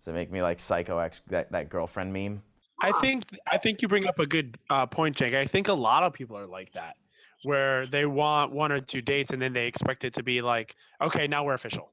Does 0.00 0.08
it 0.08 0.14
make 0.14 0.32
me 0.32 0.42
like 0.42 0.58
psycho 0.58 0.98
ex 0.98 1.22
that, 1.28 1.52
that 1.52 1.68
girlfriend 1.68 2.12
meme? 2.12 2.42
I 2.80 2.92
think 3.00 3.24
I 3.50 3.58
think 3.58 3.82
you 3.82 3.88
bring 3.88 4.06
up 4.06 4.18
a 4.18 4.26
good 4.26 4.56
uh, 4.70 4.86
point, 4.86 5.16
Jake. 5.16 5.34
I 5.34 5.44
think 5.44 5.68
a 5.68 5.72
lot 5.72 6.04
of 6.04 6.12
people 6.12 6.36
are 6.36 6.46
like 6.46 6.72
that, 6.74 6.96
where 7.44 7.86
they 7.86 8.06
want 8.06 8.52
one 8.52 8.72
or 8.72 8.80
two 8.80 9.00
dates 9.02 9.32
and 9.32 9.40
then 9.40 9.52
they 9.52 9.66
expect 9.66 10.04
it 10.04 10.14
to 10.14 10.22
be 10.22 10.40
like, 10.40 10.74
okay, 11.02 11.26
now 11.26 11.44
we're 11.44 11.54
official. 11.54 11.92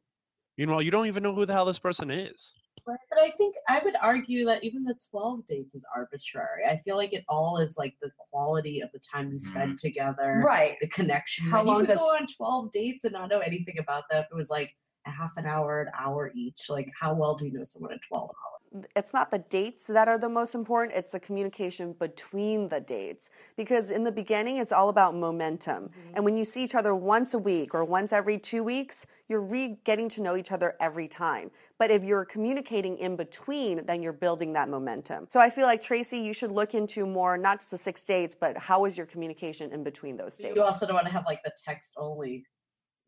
Meanwhile, 0.57 0.81
you 0.81 0.91
don't 0.91 1.07
even 1.07 1.23
know 1.23 1.35
who 1.35 1.45
the 1.45 1.53
hell 1.53 1.65
this 1.65 1.79
person 1.79 2.09
is. 2.09 2.53
But 2.85 2.97
I 3.19 3.31
think 3.37 3.55
I 3.67 3.81
would 3.83 3.95
argue 4.01 4.45
that 4.45 4.63
even 4.63 4.83
the 4.83 4.95
12 5.09 5.47
dates 5.47 5.73
is 5.73 5.85
arbitrary. 5.95 6.65
I 6.69 6.77
feel 6.77 6.97
like 6.97 7.13
it 7.13 7.23
all 7.27 7.57
is 7.57 7.75
like 7.77 7.95
the 8.01 8.11
quality 8.29 8.81
of 8.81 8.91
the 8.91 8.99
time 8.99 9.31
you 9.31 9.39
spend 9.39 9.71
mm-hmm. 9.71 9.87
together, 9.87 10.43
Right. 10.45 10.77
the 10.81 10.87
connection. 10.87 11.49
How 11.49 11.59
And 11.59 11.67
you 11.67 11.73
long 11.73 11.81
could 11.81 11.87
does- 11.87 11.97
go 11.97 12.05
on 12.05 12.27
12 12.27 12.71
dates 12.71 13.03
and 13.03 13.13
not 13.13 13.29
know 13.29 13.39
anything 13.39 13.79
about 13.79 14.03
them? 14.11 14.23
It 14.29 14.35
was 14.35 14.49
like 14.49 14.71
a 15.07 15.09
half 15.11 15.31
an 15.37 15.45
hour, 15.45 15.81
an 15.81 15.91
hour 15.99 16.31
each, 16.35 16.69
like 16.69 16.89
how 16.99 17.13
well 17.13 17.35
do 17.35 17.45
you 17.45 17.53
know 17.53 17.63
someone 17.63 17.91
in 17.91 17.99
12 18.07 18.23
hours? 18.29 18.54
It's 18.95 19.13
not 19.13 19.31
the 19.31 19.39
dates 19.39 19.87
that 19.87 20.07
are 20.07 20.17
the 20.17 20.29
most 20.29 20.55
important 20.55 20.97
it's 20.97 21.11
the 21.11 21.19
communication 21.19 21.93
between 21.93 22.67
the 22.67 22.79
dates. 22.79 23.29
Because 23.55 23.91
in 23.91 24.03
the 24.03 24.11
beginning 24.11 24.57
it's 24.57 24.71
all 24.71 24.89
about 24.89 25.15
momentum. 25.15 25.85
Mm-hmm. 25.85 26.15
And 26.15 26.25
when 26.25 26.37
you 26.37 26.45
see 26.45 26.63
each 26.63 26.75
other 26.75 26.95
once 26.95 27.33
a 27.33 27.39
week 27.39 27.73
or 27.73 27.85
once 27.85 28.13
every 28.13 28.37
two 28.37 28.63
weeks 28.63 29.05
you're 29.27 29.41
re 29.41 29.77
getting 29.83 30.07
to 30.09 30.21
know 30.21 30.35
each 30.35 30.51
other 30.51 30.75
every 30.79 31.07
time. 31.07 31.51
But 31.77 31.91
if 31.91 32.03
you're 32.03 32.25
communicating 32.25 32.97
in 32.97 33.15
between 33.15 33.85
then 33.85 34.01
you're 34.01 34.13
building 34.13 34.53
that 34.53 34.69
momentum. 34.69 35.25
So 35.29 35.39
i 35.39 35.49
feel 35.49 35.65
like 35.65 35.81
tracy 35.81 36.19
you 36.19 36.33
should 36.33 36.51
look 36.51 36.73
into 36.73 37.05
more 37.05 37.37
not 37.37 37.59
just 37.59 37.71
the 37.71 37.77
six 37.77 38.03
dates 38.03 38.35
but 38.35 38.57
how 38.57 38.85
is 38.85 38.97
your 38.97 39.07
communication 39.07 39.71
in 39.71 39.83
between 39.83 40.17
those 40.17 40.37
dates? 40.37 40.55
You 40.55 40.63
also 40.63 40.85
don't 40.85 40.95
want 40.95 41.07
to 41.07 41.13
have 41.13 41.25
like 41.25 41.43
the 41.43 41.51
text 41.65 41.93
only 41.97 42.45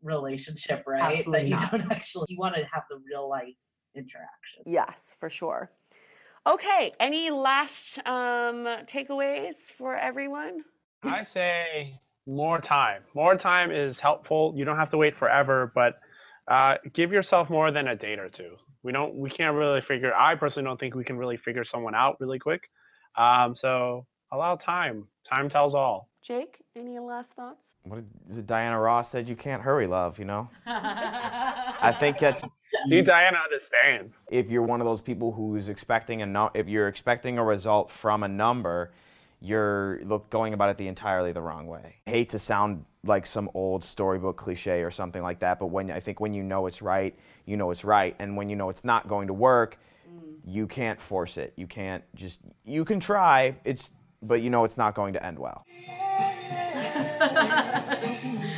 relationship, 0.01 0.83
right? 0.87 1.17
Absolutely 1.17 1.39
that 1.39 1.47
you 1.47 1.55
not. 1.55 1.71
don't 1.71 1.91
actually, 1.91 2.25
you 2.29 2.37
want 2.37 2.55
to 2.55 2.61
have 2.71 2.83
the 2.89 2.99
real 3.09 3.29
life 3.29 3.55
interaction. 3.97 4.63
yes 4.65 5.15
for 5.19 5.29
sure 5.29 5.71
okay 6.45 6.93
any 6.99 7.29
last 7.29 7.99
um, 8.05 8.65
takeaways 8.85 9.55
for 9.77 9.95
everyone 9.95 10.63
I 11.03 11.23
say 11.23 11.99
more 12.27 12.59
time. 12.59 13.03
More 13.15 13.35
time 13.35 13.71
is 13.71 13.99
helpful. 13.99 14.53
You 14.55 14.65
don't 14.65 14.77
have 14.77 14.91
to 14.91 14.97
wait 14.97 15.15
forever, 15.17 15.71
but 15.73 15.95
uh, 16.51 16.75
give 16.93 17.11
yourself 17.11 17.49
more 17.49 17.71
than 17.71 17.87
a 17.87 17.95
date 17.95 18.19
or 18.19 18.29
two. 18.29 18.55
We 18.83 18.91
don't. 18.91 19.15
We 19.15 19.29
can't 19.29 19.55
really 19.55 19.81
figure. 19.81 20.13
I 20.13 20.35
personally 20.35 20.67
don't 20.67 20.79
think 20.79 20.95
we 20.95 21.03
can 21.03 21.17
really 21.17 21.37
figure 21.37 21.63
someone 21.63 21.95
out 21.95 22.19
really 22.19 22.39
quick. 22.39 22.69
Um, 23.17 23.55
so 23.55 24.05
allow 24.31 24.55
time. 24.55 25.07
Time 25.23 25.49
tells 25.49 25.75
all. 25.75 26.09
Jake, 26.21 26.59
any 26.75 26.99
last 26.99 27.31
thoughts? 27.31 27.75
What 27.83 28.03
is 28.29 28.37
it? 28.37 28.47
Diana 28.47 28.79
Ross 28.79 29.09
said, 29.09 29.29
"You 29.29 29.35
can't 29.35 29.61
hurry, 29.61 29.87
love." 29.87 30.19
You 30.19 30.25
know. 30.25 30.49
I 30.65 31.95
think 31.97 32.19
that's 32.19 32.43
See, 32.89 33.01
Diana 33.01 33.37
understands. 33.43 34.13
if 34.29 34.49
you're 34.49 34.63
one 34.63 34.81
of 34.81 34.85
those 34.85 35.01
people 35.01 35.31
who's 35.31 35.69
expecting 35.69 36.21
a 36.21 36.25
no, 36.25 36.51
if 36.53 36.67
you're 36.67 36.87
expecting 36.87 37.37
a 37.37 37.43
result 37.43 37.89
from 37.89 38.23
a 38.23 38.27
number, 38.27 38.91
you're 39.39 39.99
look 40.03 40.29
going 40.29 40.53
about 40.53 40.69
it 40.69 40.77
the 40.77 40.87
entirely 40.87 41.31
the 41.31 41.41
wrong 41.41 41.67
way. 41.67 41.95
I 42.07 42.09
hate 42.09 42.29
to 42.29 42.39
sound 42.39 42.85
like 43.03 43.25
some 43.25 43.49
old 43.53 43.83
storybook 43.83 44.37
cliche 44.37 44.83
or 44.83 44.91
something 44.91 45.23
like 45.23 45.39
that, 45.39 45.59
but 45.59 45.67
when 45.67 45.91
I 45.91 45.99
think 45.99 46.19
when 46.19 46.33
you 46.33 46.43
know 46.43 46.67
it's 46.67 46.81
right, 46.81 47.17
you 47.45 47.55
know 47.57 47.71
it's 47.71 47.85
right, 47.85 48.15
and 48.19 48.35
when 48.35 48.49
you 48.49 48.55
know 48.55 48.69
it's 48.69 48.83
not 48.83 49.07
going 49.07 49.27
to 49.27 49.33
work, 49.33 49.77
mm. 50.09 50.35
you 50.43 50.67
can't 50.67 50.99
force 50.99 51.37
it. 51.37 51.53
You 51.55 51.67
can't 51.67 52.03
just 52.15 52.39
you 52.65 52.83
can 52.83 52.99
try. 52.99 53.55
It's 53.63 53.91
but 54.21 54.41
you 54.41 54.49
know 54.49 54.63
it's 54.63 54.77
not 54.77 54.95
going 54.95 55.13
to 55.13 55.25
end 55.25 55.37
well. 55.39 55.65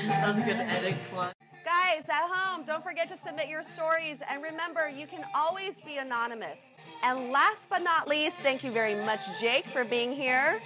That 0.09 0.35
was 0.35 0.43
a 0.43 0.45
good 0.45 0.57
edit 0.57 0.95
one. 1.13 1.29
Guys 1.63 2.09
at 2.09 2.27
home, 2.29 2.63
don't 2.65 2.83
forget 2.83 3.07
to 3.09 3.15
submit 3.15 3.47
your 3.47 3.61
stories. 3.61 4.21
And 4.29 4.43
remember, 4.43 4.89
you 4.89 5.07
can 5.07 5.23
always 5.35 5.81
be 5.81 5.97
anonymous. 5.97 6.71
And 7.03 7.31
last 7.31 7.69
but 7.69 7.79
not 7.83 8.07
least, 8.07 8.39
thank 8.41 8.63
you 8.63 8.71
very 8.71 8.95
much, 9.05 9.21
Jake, 9.39 9.65
for 9.65 9.85
being 9.85 10.11
here. 10.11 10.59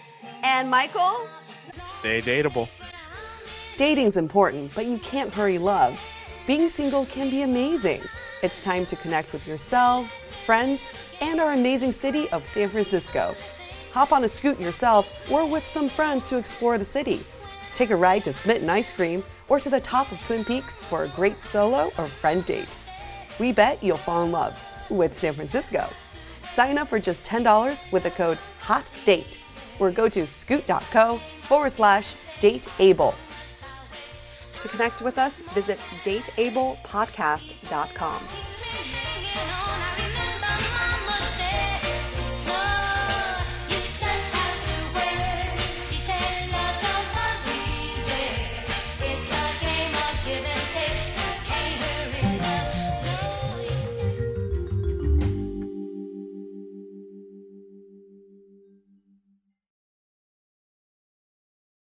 And 0.43 0.69
Michael, 0.69 1.27
Stay 1.99 2.21
dateable. 2.21 2.67
dating's 3.77 4.17
important, 4.17 4.73
but 4.73 4.85
you 4.85 4.97
can't 4.99 5.33
hurry 5.33 5.57
love. 5.57 6.01
Being 6.47 6.69
single 6.69 7.05
can 7.05 7.29
be 7.29 7.41
amazing. 7.41 8.01
It's 8.41 8.61
time 8.63 8.85
to 8.87 8.95
connect 8.95 9.33
with 9.33 9.47
yourself, 9.47 10.09
friends, 10.45 10.89
and 11.21 11.39
our 11.39 11.53
amazing 11.53 11.91
city 11.91 12.29
of 12.31 12.45
San 12.45 12.69
Francisco. 12.69 13.35
Hop 13.93 14.11
on 14.11 14.23
a 14.23 14.27
scoot 14.27 14.59
yourself 14.59 15.31
or 15.31 15.45
with 15.45 15.67
some 15.67 15.87
friends 15.87 16.27
to 16.29 16.37
explore 16.37 16.79
the 16.79 16.85
city. 16.85 17.21
Take 17.75 17.91
a 17.91 17.95
ride 17.95 18.23
to 18.23 18.33
Smitten 18.33 18.69
Ice 18.69 18.91
Cream 18.91 19.23
or 19.47 19.59
to 19.59 19.69
the 19.69 19.81
top 19.81 20.11
of 20.11 20.19
Twin 20.25 20.43
Peaks 20.43 20.73
for 20.73 21.03
a 21.03 21.09
great 21.09 21.43
solo 21.43 21.91
or 21.99 22.07
friend 22.07 22.43
date. 22.43 22.67
We 23.39 23.51
bet 23.51 23.83
you'll 23.83 23.97
fall 23.97 24.23
in 24.23 24.31
love 24.31 24.59
with 24.89 25.15
San 25.17 25.33
Francisco. 25.33 25.87
Sign 26.53 26.79
up 26.79 26.87
for 26.87 26.99
just 26.99 27.25
$10 27.25 27.91
with 27.91 28.03
the 28.03 28.11
code 28.11 28.37
HOTDATE 28.61 29.39
or 29.79 29.91
go 29.91 30.07
to 30.09 30.25
scoot.co 30.25 31.19
forward 31.41 31.71
slash 31.71 32.15
dateable. 32.39 33.13
To 34.61 34.67
connect 34.69 35.01
with 35.01 35.17
us, 35.17 35.41
visit 35.53 35.79
dateablepodcast.com. 36.03 38.23